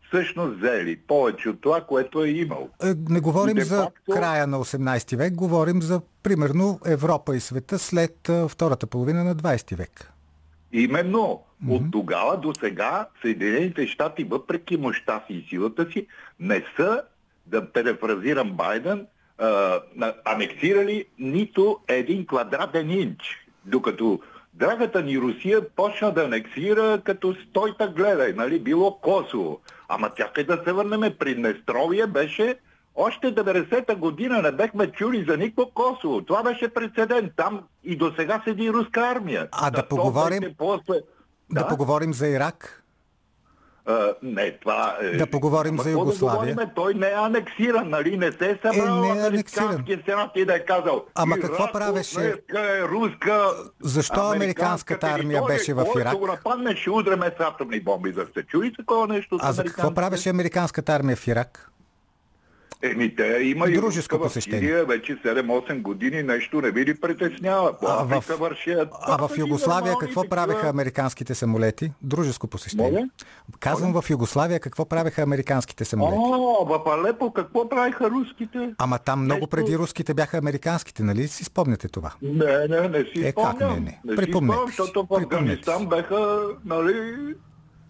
[0.07, 2.69] всъщност взели повече от това, което е имал.
[2.83, 8.31] Е, Не говорим за края на 18 век, говорим за примерно Европа и света след
[8.47, 10.11] втората половина на 20 век.
[10.71, 16.07] Именно от тогава до сега Съединените щати, въпреки мощта си и силата си,
[16.39, 17.01] не са,
[17.45, 19.07] да перефразирам Байден,
[19.37, 19.79] а,
[20.25, 23.47] анексирали нито един квадратен инч.
[23.65, 24.19] Докато
[24.53, 29.59] драгата ни Русия почна да анексира като стойта гледай, нали, било Косово.
[29.87, 32.55] Ама чакай да се върнем, при Нестровия беше
[32.95, 36.21] още 90-та година не бехме чули за никакво Косово.
[36.21, 37.31] Това беше прецедент.
[37.35, 39.47] Там и до сега седи руска армия.
[39.51, 40.93] А да то поговорим- После...
[41.51, 42.82] Да, поговорим за Ирак.
[43.85, 45.17] А, не, това е...
[45.17, 46.55] Да поговорим за Югославия.
[46.55, 46.75] Да говорим?
[46.75, 48.17] Той не е анексиран, нали?
[48.17, 49.85] Не се е събрал не е е, анексиран.
[50.05, 51.05] Сенат и да е казал.
[51.15, 52.35] Ама какво правеше?
[52.55, 53.49] е руска...
[53.81, 56.17] Защо американската армия територия, беше в който Ирак?
[56.17, 58.11] го нападне, ще удреме с атомни бомби.
[58.11, 59.37] Да сте чули такова нещо?
[59.41, 61.72] А за какво правеше американската армия в Ирак?
[62.83, 64.59] Еми, те има и Дружеско в посещение.
[64.59, 67.79] Сирия вече 7-8 години нещо не ви ли притеснява.
[67.79, 68.89] По А в, вършат.
[69.01, 71.91] а в Югославия какво правеха американските самолети?
[72.01, 72.91] Дружеско посещение.
[72.91, 73.09] Моля?
[73.59, 76.17] Казвам в Югославия какво правеха американските самолети.
[76.19, 78.73] О, в Алепо какво правиха руските?
[78.77, 82.11] Ама там много преди руските бяха американските, нали си спомняте това?
[82.21, 83.73] Не, не, не си Е, как спомням.
[83.73, 83.91] не, не?
[84.11, 84.75] си Припомнете спомням, си.
[84.77, 85.87] защото в Афганистан си.
[85.87, 87.13] беха, нали...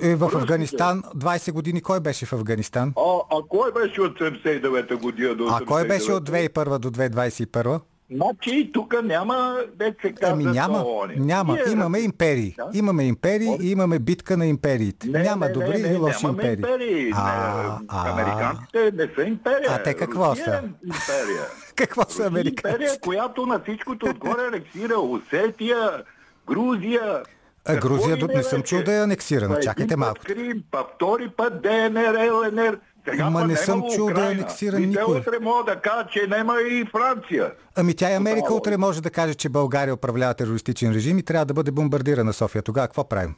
[0.01, 0.31] Е, в.
[0.35, 2.93] Афганистан 20 години кой беше в Афганистан?
[2.97, 5.63] А, а кой беше от 79-та година до 89-та?
[5.63, 7.79] А кой беше от 2001 до 2021?
[8.11, 11.25] Значи тук няма, де се казва, Ами няма, не.
[11.25, 11.53] няма.
[11.53, 12.55] Ние Имаме империи.
[12.57, 12.69] Да?
[12.73, 15.07] Имаме империи и имаме битка на империите.
[15.07, 16.53] Не, Няма не, добри не, не, лоши империи.
[16.53, 17.11] империи.
[17.15, 18.11] А, а.
[18.11, 19.67] Американците не са империя.
[19.69, 20.51] А те какво Русия са?
[20.51, 21.43] е империя.
[21.75, 22.99] Какво са е империя, американците?
[23.01, 26.03] която на всичкото отгоре анексира Осетия,
[26.47, 27.23] Грузия.
[27.65, 29.59] А, Какво Грузия до- не съм чул да е анексирана.
[29.59, 30.21] Чакайте малко.
[30.23, 32.77] Крим, па втори път ДНР, ЛНР.
[33.05, 35.17] Сега Ма не съм чул да е анексиран И никой.
[35.17, 37.51] утре могат да кажат, че няма и Франция.
[37.75, 38.57] Ами тя и Америка Тотално.
[38.57, 42.61] утре може да каже, че България управлява терористичен режим и трябва да бъде бомбардирана София.
[42.61, 43.35] Тогава какво правим?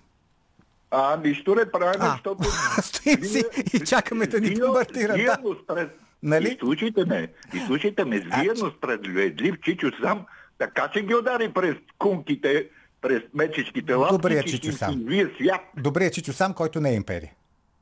[0.91, 2.43] А, нищо не правим, А, защото...
[2.81, 5.37] стоим си и чакаме да ни бомбардират, да.
[5.39, 6.49] го спред- Нали?
[6.49, 10.25] Изслушайте ме, изслушайте ме, виено справедлив Чичо сам,
[10.57, 12.67] така че ги удари през кунките,
[13.07, 15.03] през мечешките лапки, Добре, че Чичо сам.
[15.07, 15.61] Вие свят.
[15.77, 17.31] Добре, Чичо сам, който не е империя.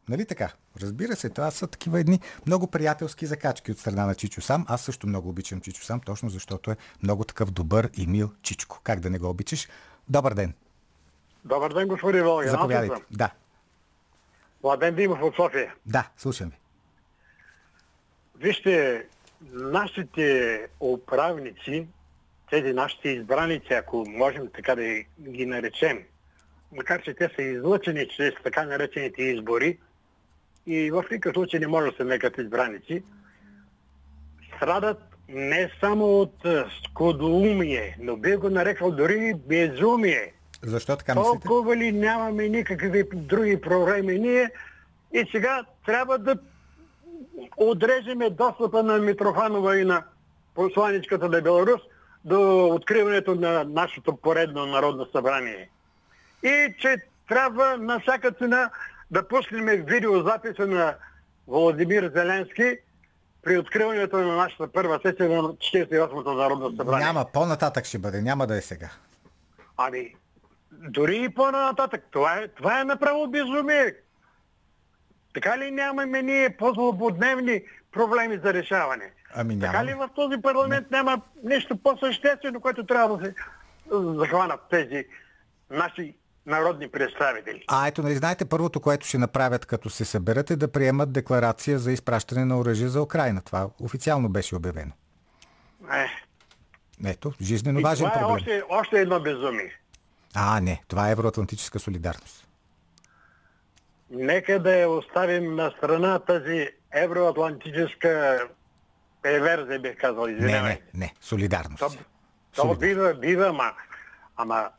[0.10, 0.52] Нали така?
[0.82, 4.66] Разбира се, това са такива едни много приятелски закачки от страна на Чичо сам.
[4.70, 8.80] Аз също много обичам Чичо сам, точно защото е много такъв добър и мил Чичко.
[8.84, 9.68] Как да не го обичаш?
[10.10, 10.54] Добър ден.
[11.46, 12.50] Добър ден, господин Волгин.
[12.50, 13.02] Заповядайте.
[13.12, 13.30] Да,
[14.64, 15.74] Младен Димов от София.
[15.86, 16.56] да, слушам ви.
[18.40, 19.06] Вижте,
[19.52, 21.88] нашите управници,
[22.54, 24.84] тези нашите избраници, ако можем така да
[25.32, 26.00] ги наречем,
[26.76, 29.78] макар че те са излъчени чрез така наречените избори
[30.68, 33.04] и в никакъв случай не може да се нарекат избраници,
[34.56, 34.98] страдат
[35.30, 36.36] не само от
[36.86, 40.34] скудоумие, но би го нарекал дори безумие.
[40.64, 41.48] Защо така мислите?
[41.48, 44.50] Толкова ли нямаме никакви други проблеми ние
[45.14, 46.36] и сега трябва да
[47.58, 50.04] отрежеме достъпа на Митрофанова и на
[50.56, 51.82] посланичката на Беларус
[52.26, 55.70] до откриването на нашето поредно народно събрание.
[56.44, 56.98] И че
[57.28, 58.70] трябва на всяка цена
[59.12, 60.96] да пуснем видеозаписа на
[61.48, 62.78] Володимир Зеленски
[63.42, 67.06] при откриването на нашата първа сесия на 48-то народно събрание.
[67.06, 68.90] Няма, по-нататък ще бъде, няма да е сега.
[69.78, 70.16] Ами,
[70.72, 72.04] дори и по-нататък.
[72.12, 73.96] Това е, това е направо безумие.
[75.34, 79.12] Така ли нямаме ние по-злободневни проблеми за решаване?
[79.36, 79.74] Ами няма.
[79.74, 83.34] Така ли в този парламент няма нещо по-съществено, което трябва да се
[83.92, 85.06] захванат тези
[85.70, 86.16] наши
[86.46, 87.64] народни представители?
[87.68, 91.80] А ето, нали знаете, първото, което ще направят като се съберат е да приемат декларация
[91.80, 93.42] за изпращане на оръжие за Украина.
[93.42, 94.92] Това официално беше обявено.
[95.94, 96.08] Е.
[97.06, 98.36] Ето, жизненно И важен това е проблем.
[98.36, 99.72] още, още едно безумие.
[100.36, 102.48] А, не, това е евроатлантическа солидарност.
[104.10, 108.42] Нека да я оставим на страна тази евроатлантическа
[109.24, 110.82] перверзия, бих казал, Не, извинявай.
[110.94, 111.80] не, не, солидарност.
[111.80, 111.90] То,
[112.56, 113.74] то бива, бива, ама,
[114.38, 114.70] ама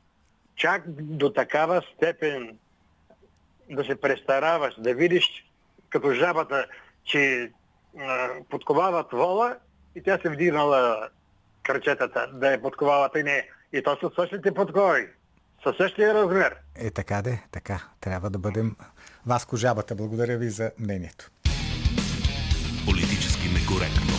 [0.56, 2.58] чак до такава степен
[3.70, 5.44] да се престараваш, да видиш
[5.90, 6.66] като жабата,
[7.04, 7.50] че
[8.00, 9.56] а, подковават вола
[9.94, 11.08] и тя се вдигнала
[11.62, 13.48] кръчетата да я подковават и не.
[13.72, 15.08] И то са същите подкови,
[15.62, 16.56] със същия размер.
[16.76, 17.82] Е, така де, така.
[18.00, 18.76] Трябва да бъдем
[19.26, 19.94] Васко Жабата.
[19.94, 21.30] Благодаря ви за мнението.
[22.86, 24.13] Политически некоректно.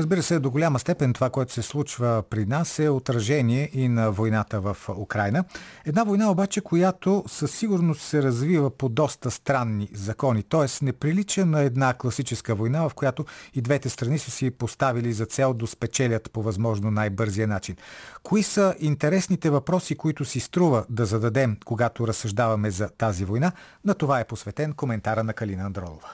[0.00, 4.10] Разбира се, до голяма степен това, което се случва при нас е отражение и на
[4.12, 5.44] войната в Украина.
[5.86, 10.84] Една война обаче, която със сигурност се развива по доста странни закони, т.е.
[10.84, 13.24] не прилича на една класическа война, в която
[13.54, 17.76] и двете страни са си поставили за цел да спечелят по възможно най-бързия начин.
[18.22, 23.52] Кои са интересните въпроси, които си струва да зададем, когато разсъждаваме за тази война?
[23.84, 26.08] На това е посветен коментара на Калина Андролова.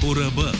[0.00, 0.52] По ръба.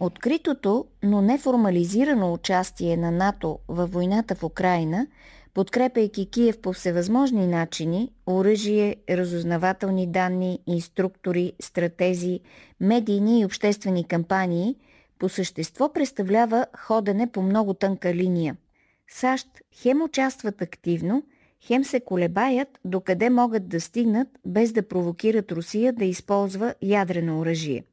[0.00, 5.06] Откритото, но неформализирано участие на НАТО във войната в Украина,
[5.54, 12.40] подкрепяйки Киев по всевъзможни начини– оръжие, разузнавателни данни, инструктори, стратези,
[12.80, 14.76] медийни и обществени кампании–
[15.18, 18.56] по същество представлява ходене по много тънка линия.
[19.08, 19.48] САЩ
[19.82, 21.22] хем участват активно,
[21.66, 27.84] хем се колебаят докъде могат да стигнат без да провокират Русия да използва ядрено оръжие.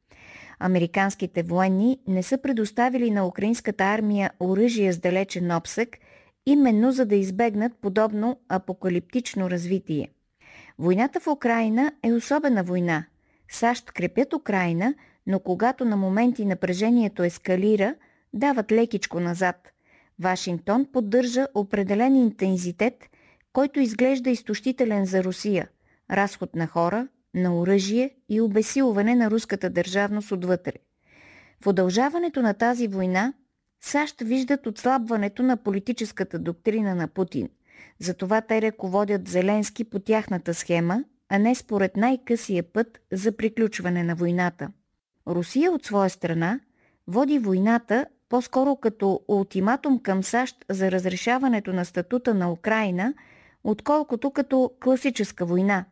[0.60, 5.98] Американските военни не са предоставили на украинската армия оръжие с далечен обсък,
[6.46, 10.10] именно за да избегнат подобно апокалиптично развитие.
[10.80, 13.06] Войната в Украина е особена война.
[13.52, 14.94] САЩ крепят Украина,
[15.28, 17.96] но когато на моменти напрежението ескалира,
[18.34, 19.56] дават лекичко назад.
[20.20, 23.11] Вашингтон поддържа определен интензитет,
[23.54, 25.70] който изглежда изтощителен за Русия–
[26.12, 30.74] разход на хора, на оръжие и обесилване на руската държавност отвътре.
[31.64, 33.34] В удължаването на тази война
[33.82, 37.50] САЩ виждат отслабването на политическата доктрина на Путин.
[38.00, 44.16] Затова те ръководят Зеленски по тяхната схема, а не според най-късия път за приключване на
[44.16, 44.72] войната.
[45.28, 46.60] Русия от своя страна
[47.08, 53.14] води войната по-скоро като ултиматум към САЩ за разрешаването на статута на Украина,
[53.64, 55.86] отколкото като класическа война.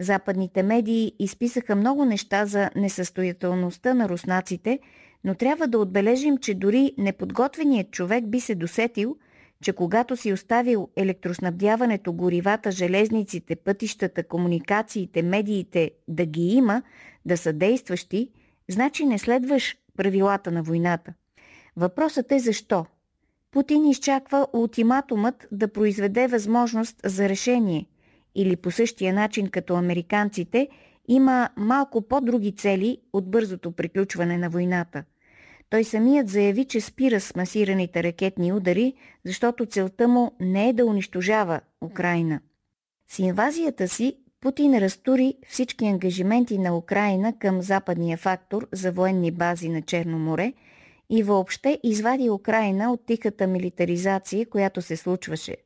[0.00, 4.78] Западните медии изписаха много неща за несъстоятелността на руснаците,
[5.24, 9.16] но трябва да отбележим, че дори неподготвеният човек би се досетил,
[9.62, 16.82] че когато си оставил електроснабдяването, горивата, железниците, пътищата, комуникациите, медиите да ги има,
[17.26, 18.30] да са действащи,
[18.68, 21.14] значи не следваш правилата на войната.
[21.76, 22.86] Въпросът е защо.
[23.50, 27.86] Путин изчаква ултиматумът да произведе възможност за решение
[28.34, 30.68] или по същия начин като американците
[31.08, 35.04] има малко по-други цели от бързото приключване на войната.
[35.70, 38.94] Той самият заяви, че спира с масираните ракетни удари,
[39.24, 42.40] защото целта му не е да унищожава Украина.
[43.10, 49.68] С инвазията си Путин разтури всички ангажименти на Украина към западния фактор за военни бази
[49.68, 50.52] на Черно море
[51.10, 55.56] и въобще извади Украина от тихата милитаризация, която се случваше.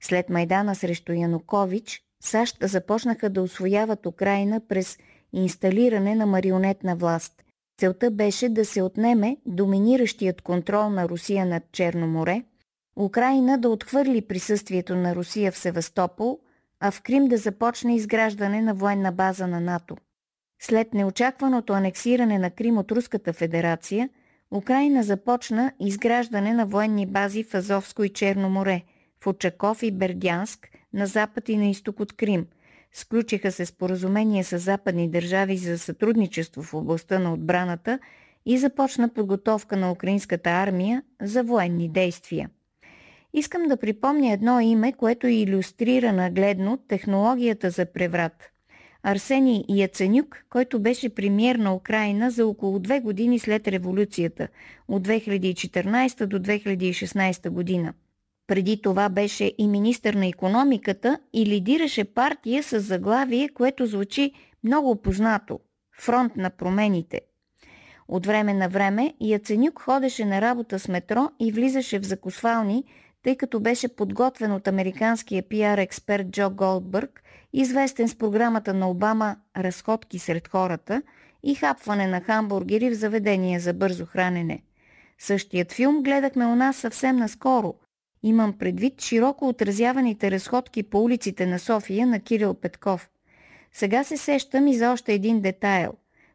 [0.00, 4.98] След Майдана срещу Янукович, САЩ започнаха да освояват Украина през
[5.32, 7.42] инсталиране на марионетна власт.
[7.80, 12.42] Целта беше да се отнеме доминиращият контрол на Русия над Черно море,
[12.96, 16.40] Украина да отхвърли присъствието на Русия в Севастопол,
[16.80, 19.96] а в Крим да започне изграждане на военна база на НАТО.
[20.62, 24.08] След неочакваното анексиране на Крим от Руската федерация,
[24.54, 28.82] Украина започна изграждане на военни бази в Азовско и Черно море,
[29.20, 32.46] в Очаков и Бердянск, на запад и на изток от Крим.
[32.92, 37.98] Сключиха се споразумения с западни държави за сътрудничество в областта на отбраната
[38.46, 42.50] и започна подготовка на украинската армия за военни действия.
[43.32, 48.53] Искам да припомня едно име, което иллюстрира нагледно технологията за преврат.
[49.06, 54.48] Арсений Яценюк, който беше премьер на Украина за около две години след революцията
[54.88, 57.94] от 2014 до 2016 година.
[58.46, 64.32] Преди това беше и министър на економиката и лидираше партия с заглавие, което звучи
[64.64, 65.60] много познато–
[66.00, 67.20] Фронт на промените.
[68.08, 72.84] От време на време Яценюк ходеше на работа с метро и влизаше в закосвални,
[73.22, 77.23] тъй като беше подготвен от американския пиар експерт Джо Голдбърг,
[77.54, 81.02] известен с програмата на Обама «Разходки сред хората»
[81.42, 84.62] и хапване на хамбургери в заведения за бързо хранене.
[85.18, 87.74] Същият филм гледахме у нас съвсем наскоро.
[88.22, 93.10] Имам предвид широко отразяваните разходки по улиците на София на Кирил Петков.
[93.72, 95.92] Сега се сещам и за още един детайл.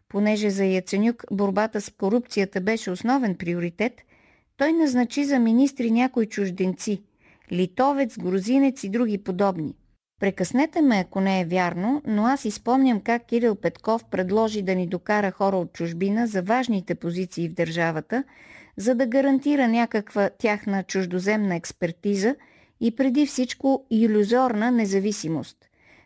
[0.09, 4.01] Понеже за Яценюк борбата с корупцията беше основен приоритет–
[4.57, 7.01] той назначи за министри някои чужденци–
[7.51, 9.75] литовец, грузинец и други подобни.
[10.19, 14.87] Прекъснете ме, ако не е вярно, но аз изпомням как Кирил Петков предложи да ни
[14.87, 18.23] докара хора от чужбина за важните позиции в държавата,
[18.77, 22.35] за да гарантира някаква тяхна чуждоземна експертиза
[22.81, 25.57] и преди всичко иллюзорна независимост.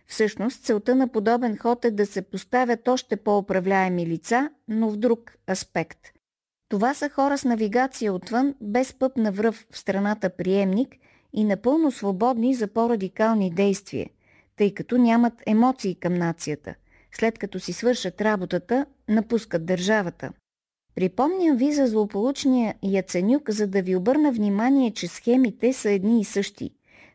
[0.07, 5.31] Всъщност целта на подобен ход е да се поставят още по-управляеми лица, но в друг
[5.49, 5.99] аспект–
[6.73, 10.89] това са хора с навигация отвън, без пъп на връв в страната приемник
[11.33, 14.09] и напълно свободни за по-радикални действия,
[14.57, 16.75] тъй като нямат емоции към нацията.
[17.11, 20.31] След като си свършат работата, напускат държавата.
[20.95, 26.23] Припомням ви за злополучния Яценюк, за да ви обърна внимание, че схемите са едни и
[26.23, 26.69] същи.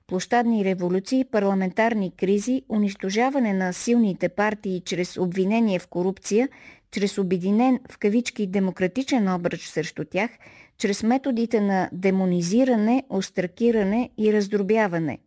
[0.06, 6.48] Площадни революции, парламентарни кризи, унищожаване на силните партии чрез обвинение в корупция–
[6.90, 10.30] чрез обединен в кавички демократичен обръч срещу тях,
[10.78, 15.18] чрез методите на демонизиране, остракиране и раздробяване.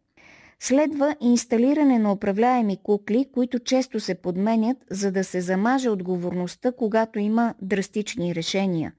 [0.60, 7.20] Следва инсталиране на управляеми кукли, които често се подменят, за да се замаже отговорността, когато
[7.20, 8.93] има драстични решения.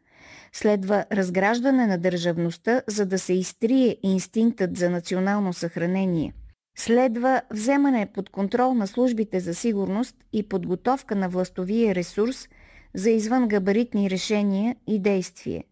[0.53, 6.33] Следва разграждане на държавността, за да се изтрие инстинктът за национално съхранение–
[6.77, 12.49] Следва вземане под контрол на службите за сигурност и подготовка на властовия ресурс
[12.95, 15.65] за извънгабаритни решения и действие.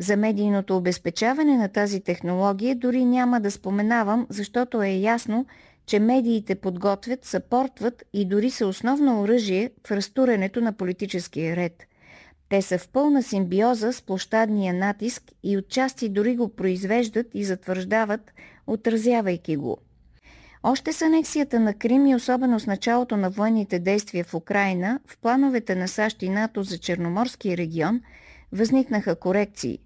[0.00, 5.46] За медийното обезпечаване на тази технология дори няма да споменавам, защото е ясно,
[5.86, 11.82] че медиите подготвят, съпортват и дори са основно оръжие в разтурането на политическия ред.
[12.48, 18.32] Те са в пълна симбиоза с площадния натиск и отчасти дори го произвеждат и затвърждават,
[18.66, 19.78] отразявайки го–
[20.62, 25.18] още с анексията на Крим и особено с началото на военните действия в Украина, в
[25.18, 28.00] плановете на САЩ и НАТО за Черноморския регион
[28.52, 29.78] възникнаха корекции.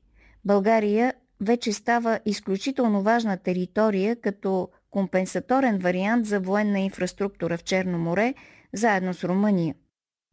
[0.45, 8.34] България вече става изключително важна територия като компенсаторен вариант за военна инфраструктура в Черно море,
[8.72, 9.74] заедно с Румъния.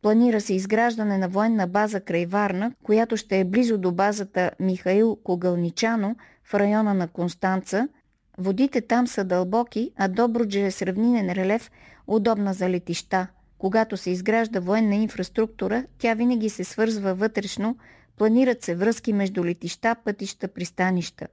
[0.02, 5.18] Планира се изграждане на военна база край Варна, която ще е близо до базата Михаил
[5.24, 7.88] Когълничано в района на Констанца–
[8.38, 11.72] Водите там са дълбоки, а Добруджа е с равнинен релеф,
[12.08, 13.28] удобна за летища.
[13.58, 17.78] Когато се изгражда военна инфраструктура, тя винаги се свързва вътрешно,
[18.22, 21.28] планират се връзки между летища, пътища, пристанища.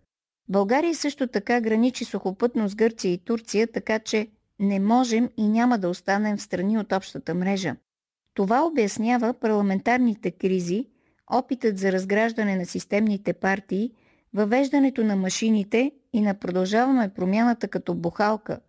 [0.49, 4.29] България също така граничи сухопътно с Гърция и Турция, така че
[4.59, 7.77] не можем и няма да останем в страни от общата мрежа.
[8.35, 10.87] Това обяснява парламентарните кризи,
[11.33, 13.93] опитът за разграждане на системните партии,
[14.35, 18.61] въвеждането на машините и на продължаваме промяната като бухалка,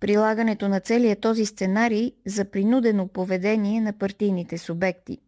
[0.00, 5.18] прилагането на целия този сценарий за принудено поведение на партийните субекти.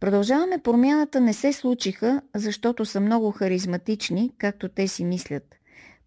[0.00, 5.54] Продължаваме промяната не се случиха, защото са много харизматични, както те си мислят.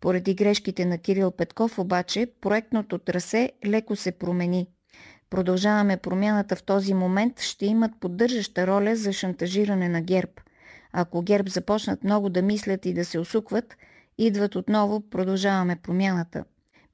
[0.01, 4.67] Поради грешките на Кирил Петков обаче, проектното трасе леко се промени.
[5.29, 10.31] Продължаваме промяната в този момент ще имат поддържаща роля за шантажиране на ГЕРБ.
[10.93, 13.75] Ако ГЕРБ започнат много да мислят и да се усукват–
[14.17, 16.43] идват отново, продължаваме промяната.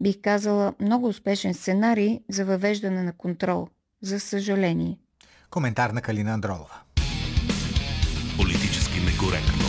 [0.01, 3.67] Бих казала много успешен сценарий за въвеждане на контрол.
[4.01, 4.97] За съжаление.
[5.49, 6.81] Коментар на Калина Андролова.
[9.17, 9.66] Политически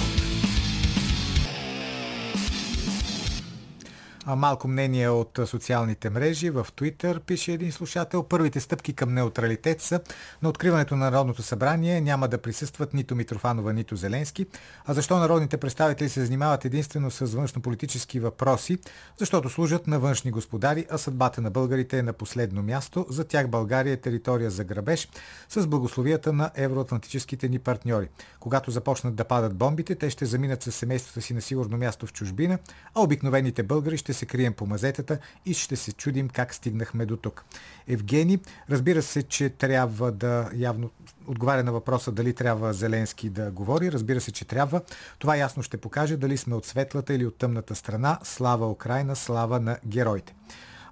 [4.37, 6.51] Малко мнение от социалните мрежи.
[6.51, 8.23] В Твитър пише един слушател.
[8.23, 10.01] Първите стъпки към неутралитет са
[10.43, 14.47] на откриването на Народното събрание няма да присъстват нито Митрофанова, нито Зеленски.
[14.87, 18.79] А защо народните представители се занимават единствено с външнополитически въпроси?
[19.19, 23.07] Защото служат на външни господари, а съдбата на българите е на последно място.
[23.11, 25.09] За тях България е територия за грабеж
[25.49, 28.09] с благословията на евроатлантическите ни партньори.
[28.41, 32.13] Когато започнат да падат бомбите, те ще заминат със семействата си на сигурно място в
[32.13, 32.59] чужбина,
[32.95, 37.17] а обикновените българи ще се крием по мазетата и ще се чудим как стигнахме до
[37.17, 37.45] тук.
[37.89, 38.39] Евгений,
[38.71, 40.91] разбира се, че трябва да явно
[41.27, 43.93] отговаря на въпроса дали трябва Зеленски да говори.
[43.93, 44.81] Разбира се, че трябва.
[45.19, 48.19] Това ясно ще покаже дали сме от светлата или от тъмната страна.
[48.23, 50.35] Слава Украина, слава на героите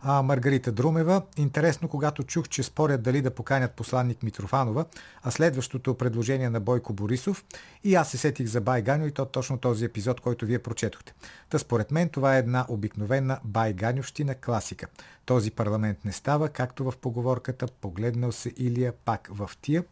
[0.08, 1.22] а, Маргарита Друмева.
[1.36, 4.84] Интересно, когато чух, че спорят дали да поканят посланник Митрофанова,
[5.22, 7.44] а следващото предложение на Бойко Борисов
[7.84, 11.14] и аз се сетих за Байганю и то точно този епизод, който вие прочетохте.
[11.50, 14.86] Та според мен това е една обикновена Байганювщина класика.
[15.24, 19.84] Този парламент не става, както в поговорката погледнал се Илия пак в тия.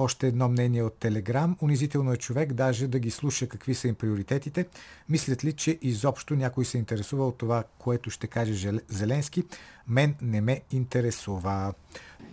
[0.00, 1.56] Още едно мнение от Телеграм.
[1.60, 4.66] Унизително е човек даже да ги слуша какви са им приоритетите.
[5.08, 9.44] Мислят ли, че изобщо някой се интересува от това, което ще каже Зеленски?
[9.88, 11.72] Мен не ме интересува.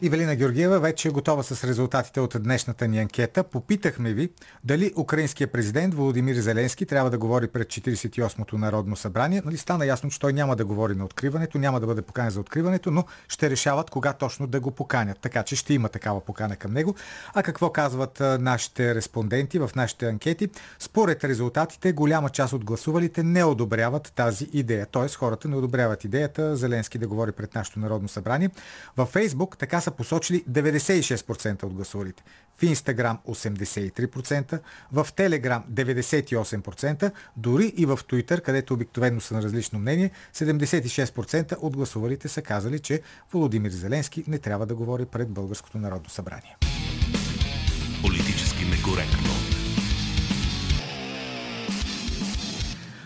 [0.02, 3.44] Ивелина Георгиева вече е готова с резултатите от днешната ни анкета.
[3.44, 4.30] Попитахме ви
[4.64, 9.42] дали украинският президент Володимир Зеленски трябва да говори пред 48-то Народно събрание.
[9.46, 12.40] Нали стана ясно, че той няма да говори на откриването, няма да бъде поканен за
[12.40, 15.20] откриването, но ще решават кога точно да го поканят.
[15.20, 16.96] Така че ще има такава покана към него.
[17.34, 20.50] А какво казват нашите респонденти в нашите анкети?
[20.80, 24.86] Според резултатите, голяма част от гласувалите не одобряват тази идея.
[24.92, 28.50] Тоест хората не одобряват идеята Зеленски да говори пред нашето Народно събрание.
[28.98, 32.24] Във Фейсбук така са посочили 96% от гласувалите.
[32.58, 34.60] В Инстаграм 83%,
[34.92, 41.78] в Телеграм 98%, дори и в Туитър, където обикновено са на различно мнение, 76% от
[41.78, 43.02] гласувалите са казали, че
[43.34, 46.58] Володимир Зеленски не трябва да говори пред Българското народно събрание.
[48.02, 49.65] Политически некоректно.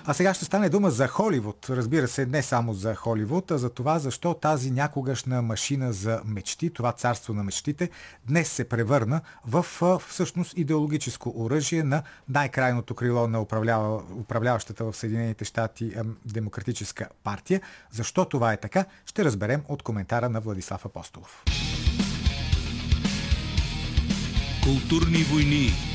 [0.09, 1.69] А сега ще стане дума за Холивуд.
[1.69, 6.69] Разбира се, не само за Холивуд, а за това защо тази някогашна машина за мечти,
[6.69, 7.89] това царство на мечтите,
[8.27, 9.65] днес се превърна в
[10.07, 15.93] всъщност идеологическо оръжие на най-крайното крило на управлява, управляващата в Съединените щати
[16.25, 17.61] Демократическа партия.
[17.91, 21.43] Защо това е така, ще разберем от коментара на Владислав Апостолов.
[24.63, 25.88] Културни войни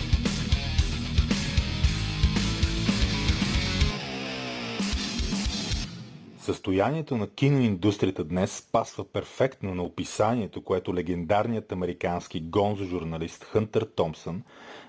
[6.44, 14.42] Състоянието на киноиндустрията днес спасва перфектно на описанието, което легендарният американски гонзо журналист Хънтър Томпсън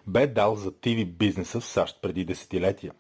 [0.08, 2.94] бе дал за ТВ бизнеса в САЩ преди десетилетия.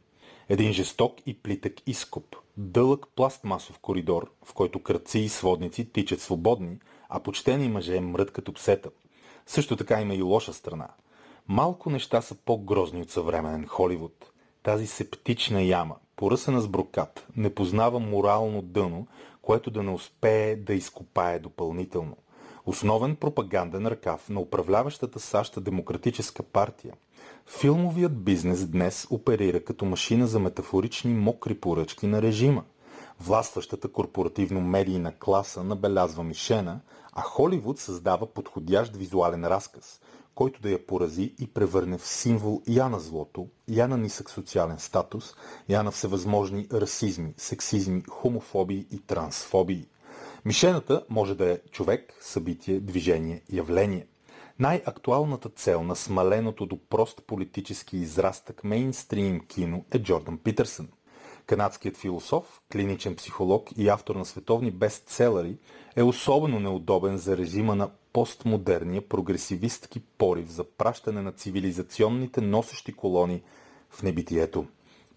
[0.50, 6.78] Един жесток и плитък изкуп, дълъг пластмасов коридор, в който кръци и сводници тичат свободни,
[7.10, 8.90] а почтени мъже мрът като псета.
[9.46, 10.88] Също така има и лоша страна.
[11.48, 14.32] Малко неща са по-грозни от съвременен Холивуд.
[14.64, 19.08] Тази септична яма, поръсена с брокат, не познава морално дъно,
[19.42, 22.18] което да не успее да изкопае допълнително.
[22.66, 26.94] Основен пропаганден ръкав на управляващата САЩ демократическа партия.
[27.60, 32.64] Филмовият бизнес днес оперира като машина за метафорични мокри поръчки на режима.
[33.20, 36.80] Властващата корпоративно-медийна класа набелязва мишена,
[37.14, 40.02] а Холивуд създава подходящ визуален разказ,
[40.36, 44.80] който да я порази и превърне в символ я на злото, я на нисък социален
[44.80, 45.34] статус,
[45.70, 49.88] я на всевъзможни расизми, сексизми, хомофобии и трансфобии.
[50.46, 54.08] Мишената може да е човек, събитие, движение, явление.
[54.60, 60.88] Най-актуалната цел на смаленото до прост политически израстък мейнстрим кино е Джордан Питърсън.
[61.46, 65.58] Канадският философ, клиничен психолог и автор на световни бестселери
[65.96, 73.42] е особено неудобен за режима на постмодерния прогресивистки порив за пращане на цивилизационните носещи колони
[73.90, 74.66] в небитието.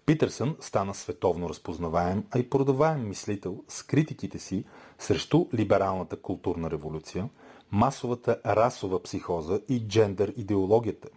[0.05, 4.63] Питърсън стана световно разпознаваем, а и продаваем мислител с критиките си
[4.97, 7.29] срещу либералната културна революция,
[7.71, 11.07] масовата расова психоза и джендър идеологията.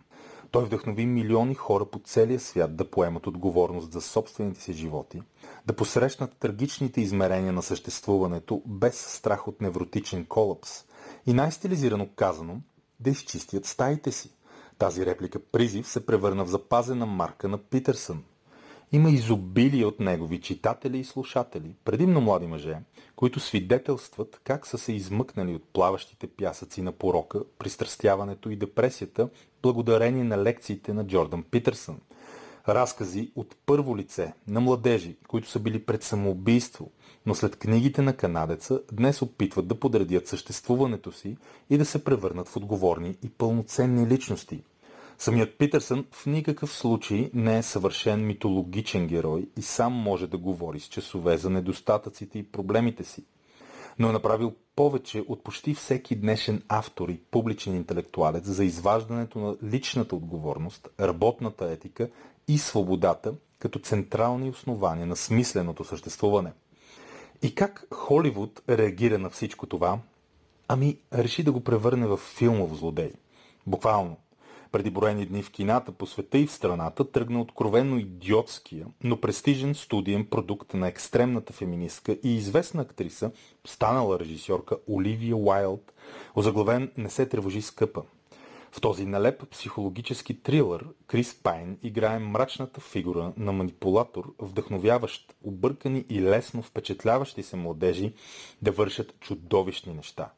[0.51, 5.23] Той вдъхнови милиони хора по целия свят да поемат отговорност за собствените си животи,
[5.67, 10.85] да посрещнат трагичните измерения на съществуването без страх от невротичен колапс,
[11.27, 12.61] и най-стилизирано казано,
[13.01, 14.31] да изчистят стаите си.
[14.79, 18.23] Тази реплика призив се превърна в запазена марка на Питърсън.
[18.93, 22.77] Има изобилие от негови читатели и слушатели, предимно млади мъже,
[23.17, 29.29] които свидетелстват как са се измъкнали от плаващите пясъци на порока, пристрастяването и депресията,
[29.63, 31.99] благодарение на лекциите на Джордан Питърсън.
[32.69, 36.91] Разкази от първо лице на младежи, които са били пред самоубийство–
[37.27, 41.37] но след книгите на канадеца днес опитват да подредят съществуването си
[41.71, 44.63] и да се превърнат в отговорни и пълноценни личности.
[45.19, 50.81] Самият Питърсън в никакъв случай не е съвършен митологичен герой и сам може да говори
[50.81, 53.25] с часове за недостатъците и проблемите си.
[53.99, 59.57] Но е направил повече от почти всеки днешен автор и публичен интелектуалец за изваждането на
[59.65, 62.09] личната отговорност, работната етика
[62.49, 66.53] и свободата като централни основания на смисленото съществуване–
[67.43, 69.99] И как Холивуд реагира на всичко това?
[70.69, 73.13] Ами, реши да го превърне в филмов злодей.
[73.67, 74.17] Буквално.
[74.73, 79.75] Преди броени дни в кината по света и в страната тръгна откровенно идиотския, но престижен
[79.75, 83.31] студиен продукт на екстремната феминистка и известна актриса,
[83.67, 85.93] станала режисьорка Оливия Уайлд,
[86.35, 88.03] озаглавен «Не се тревожи скъпа».
[88.75, 96.23] В този налеп психологически трилър Крис Пайн играе мрачната фигура на манипулатор, вдъхновяващ объркани и
[96.23, 98.13] лесно впечатляващи се младежи
[98.63, 100.31] да вършат чудовищни неща.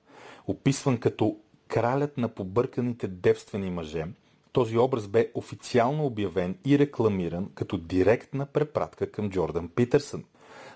[0.47, 1.37] Описван като
[1.68, 4.07] кралят на побърканите девствени мъже,
[4.53, 10.24] този образ бе официално обявен и рекламиран като директна препратка към Джордан Питърсън.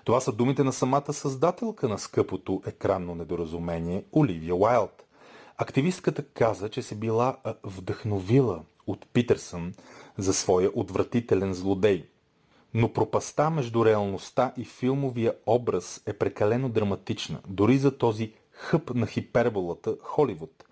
[0.03, 5.05] Това са думите на самата създателка на скъпото екранно недоразумение Оливия Уайлд.
[5.61, 9.73] Активистката каза, че се била вдъхновила от Питърсън
[10.17, 12.05] за своя отвратителен злодей.
[12.73, 19.07] Но пропаста между реалността и филмовия образ е прекалено драматична, дори за този хъп на
[19.07, 20.65] хиперболата Холивуд.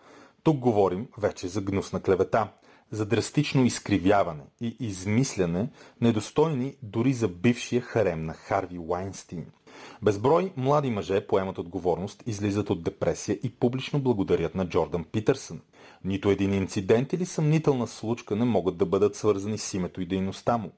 [0.43, 2.47] Тук говорим вече за гнусна клевета,
[2.91, 5.69] за драстично изкривяване и измисляне,
[6.01, 9.45] недостойни дори за бившия харем на Харви Уайнстин.
[10.01, 15.61] Безброй млади мъже поемат отговорност, излизат от депресия и публично благодарят на Джордан Питърсън.
[16.03, 20.57] Нито един инцидент или съмнителна случка не могат да бъдат свързани с името и дейността
[20.57, 20.71] му.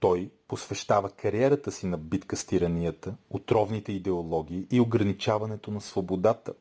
[0.00, 6.52] Той посвещава кариерата си на битка с тиранията, отровните идеологии и ограничаването на свободата.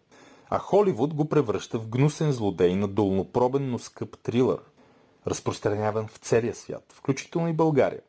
[0.49, 4.59] А Холивуд го превръща в гнусен злодей на долнопробен, но скъп трилър,
[5.27, 8.01] разпространяван в целия свят, включително и България.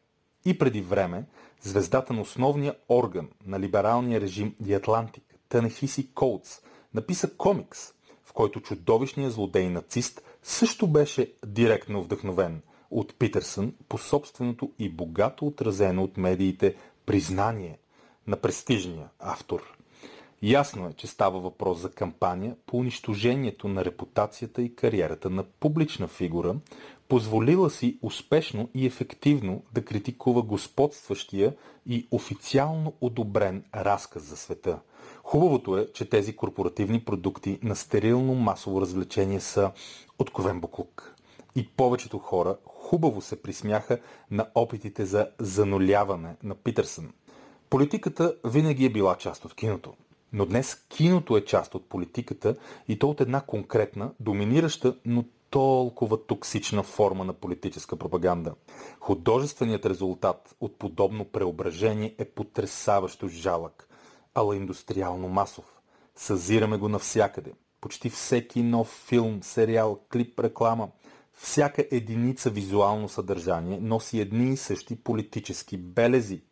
[0.48, 1.24] И преди време
[1.62, 6.60] звездата на основния орган на либералния режим The Atlantic, Танехиси Коутс,
[6.94, 7.92] написа комикс,
[8.24, 15.46] в който чудовищният злодей нацист също беше директно вдъхновен от Питърсън по собственото и богато
[15.46, 16.76] отразено от медиите
[17.06, 17.78] признание
[18.26, 19.78] на престижния автор.
[20.42, 26.08] Ясно е, че става въпрос за кампания по унищожението на репутацията и кариерата на публична
[26.08, 26.56] фигура,
[27.08, 31.54] позволила си успешно и ефективно да критикува господстващия
[31.86, 34.78] и официално одобрен разказ за света.
[35.22, 39.70] Хубавото е, че тези корпоративни продукти на стерилно масово развлечение са
[40.18, 41.14] откровен буклук.
[41.56, 43.98] И повечето хора хубаво се присмяха
[44.30, 47.12] на опитите за зануляване на Питърсън.
[47.70, 49.94] Политиката винаги е била част от киното.
[50.32, 52.56] Но днес киното е част от политиката
[52.88, 58.54] и то от една конкретна, доминираща, но толкова токсична форма на политическа пропаганда.
[59.00, 63.88] Художественият резултат от подобно преображение е потрясаващо жалък,
[64.34, 65.64] ала индустриално масов.
[66.16, 67.52] Съзираме го навсякъде.
[67.80, 70.88] Почти всеки нов филм, сериал, клип, реклама,
[71.32, 76.42] всяка единица визуално съдържание носи едни и същи политически белези.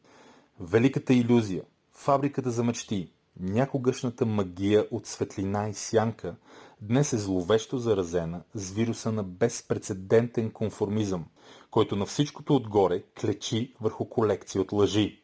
[0.61, 6.37] Великата иллюзия, фабриката за мечти, някогашната магия от светлина и сянка–
[6.81, 11.25] днес е зловещо заразена с вируса на безпредседентен конформизъм,
[11.71, 15.21] който на всичкото отгоре клечи върху колекция от лъжи.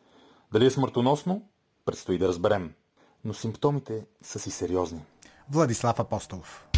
[0.53, 1.49] Дали е смъртоносно?
[1.85, 2.73] Предстои да разберем.
[3.25, 5.01] Но симптомите са си сериозни.
[5.51, 6.69] Владислав Апостолов.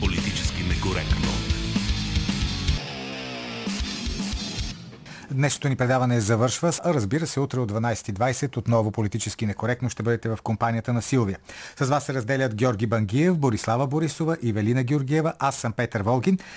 [0.00, 1.37] Политически некоректно.
[5.38, 10.28] Днешното ни предаване завършва, а разбира се, утре от 12.20 отново политически некоректно ще бъдете
[10.28, 11.38] в компанията на Силвия.
[11.80, 15.32] С вас се разделят Георги Бангиев, Борислава Борисова и Велина Георгиева.
[15.38, 16.38] Аз съм Петър Волгин.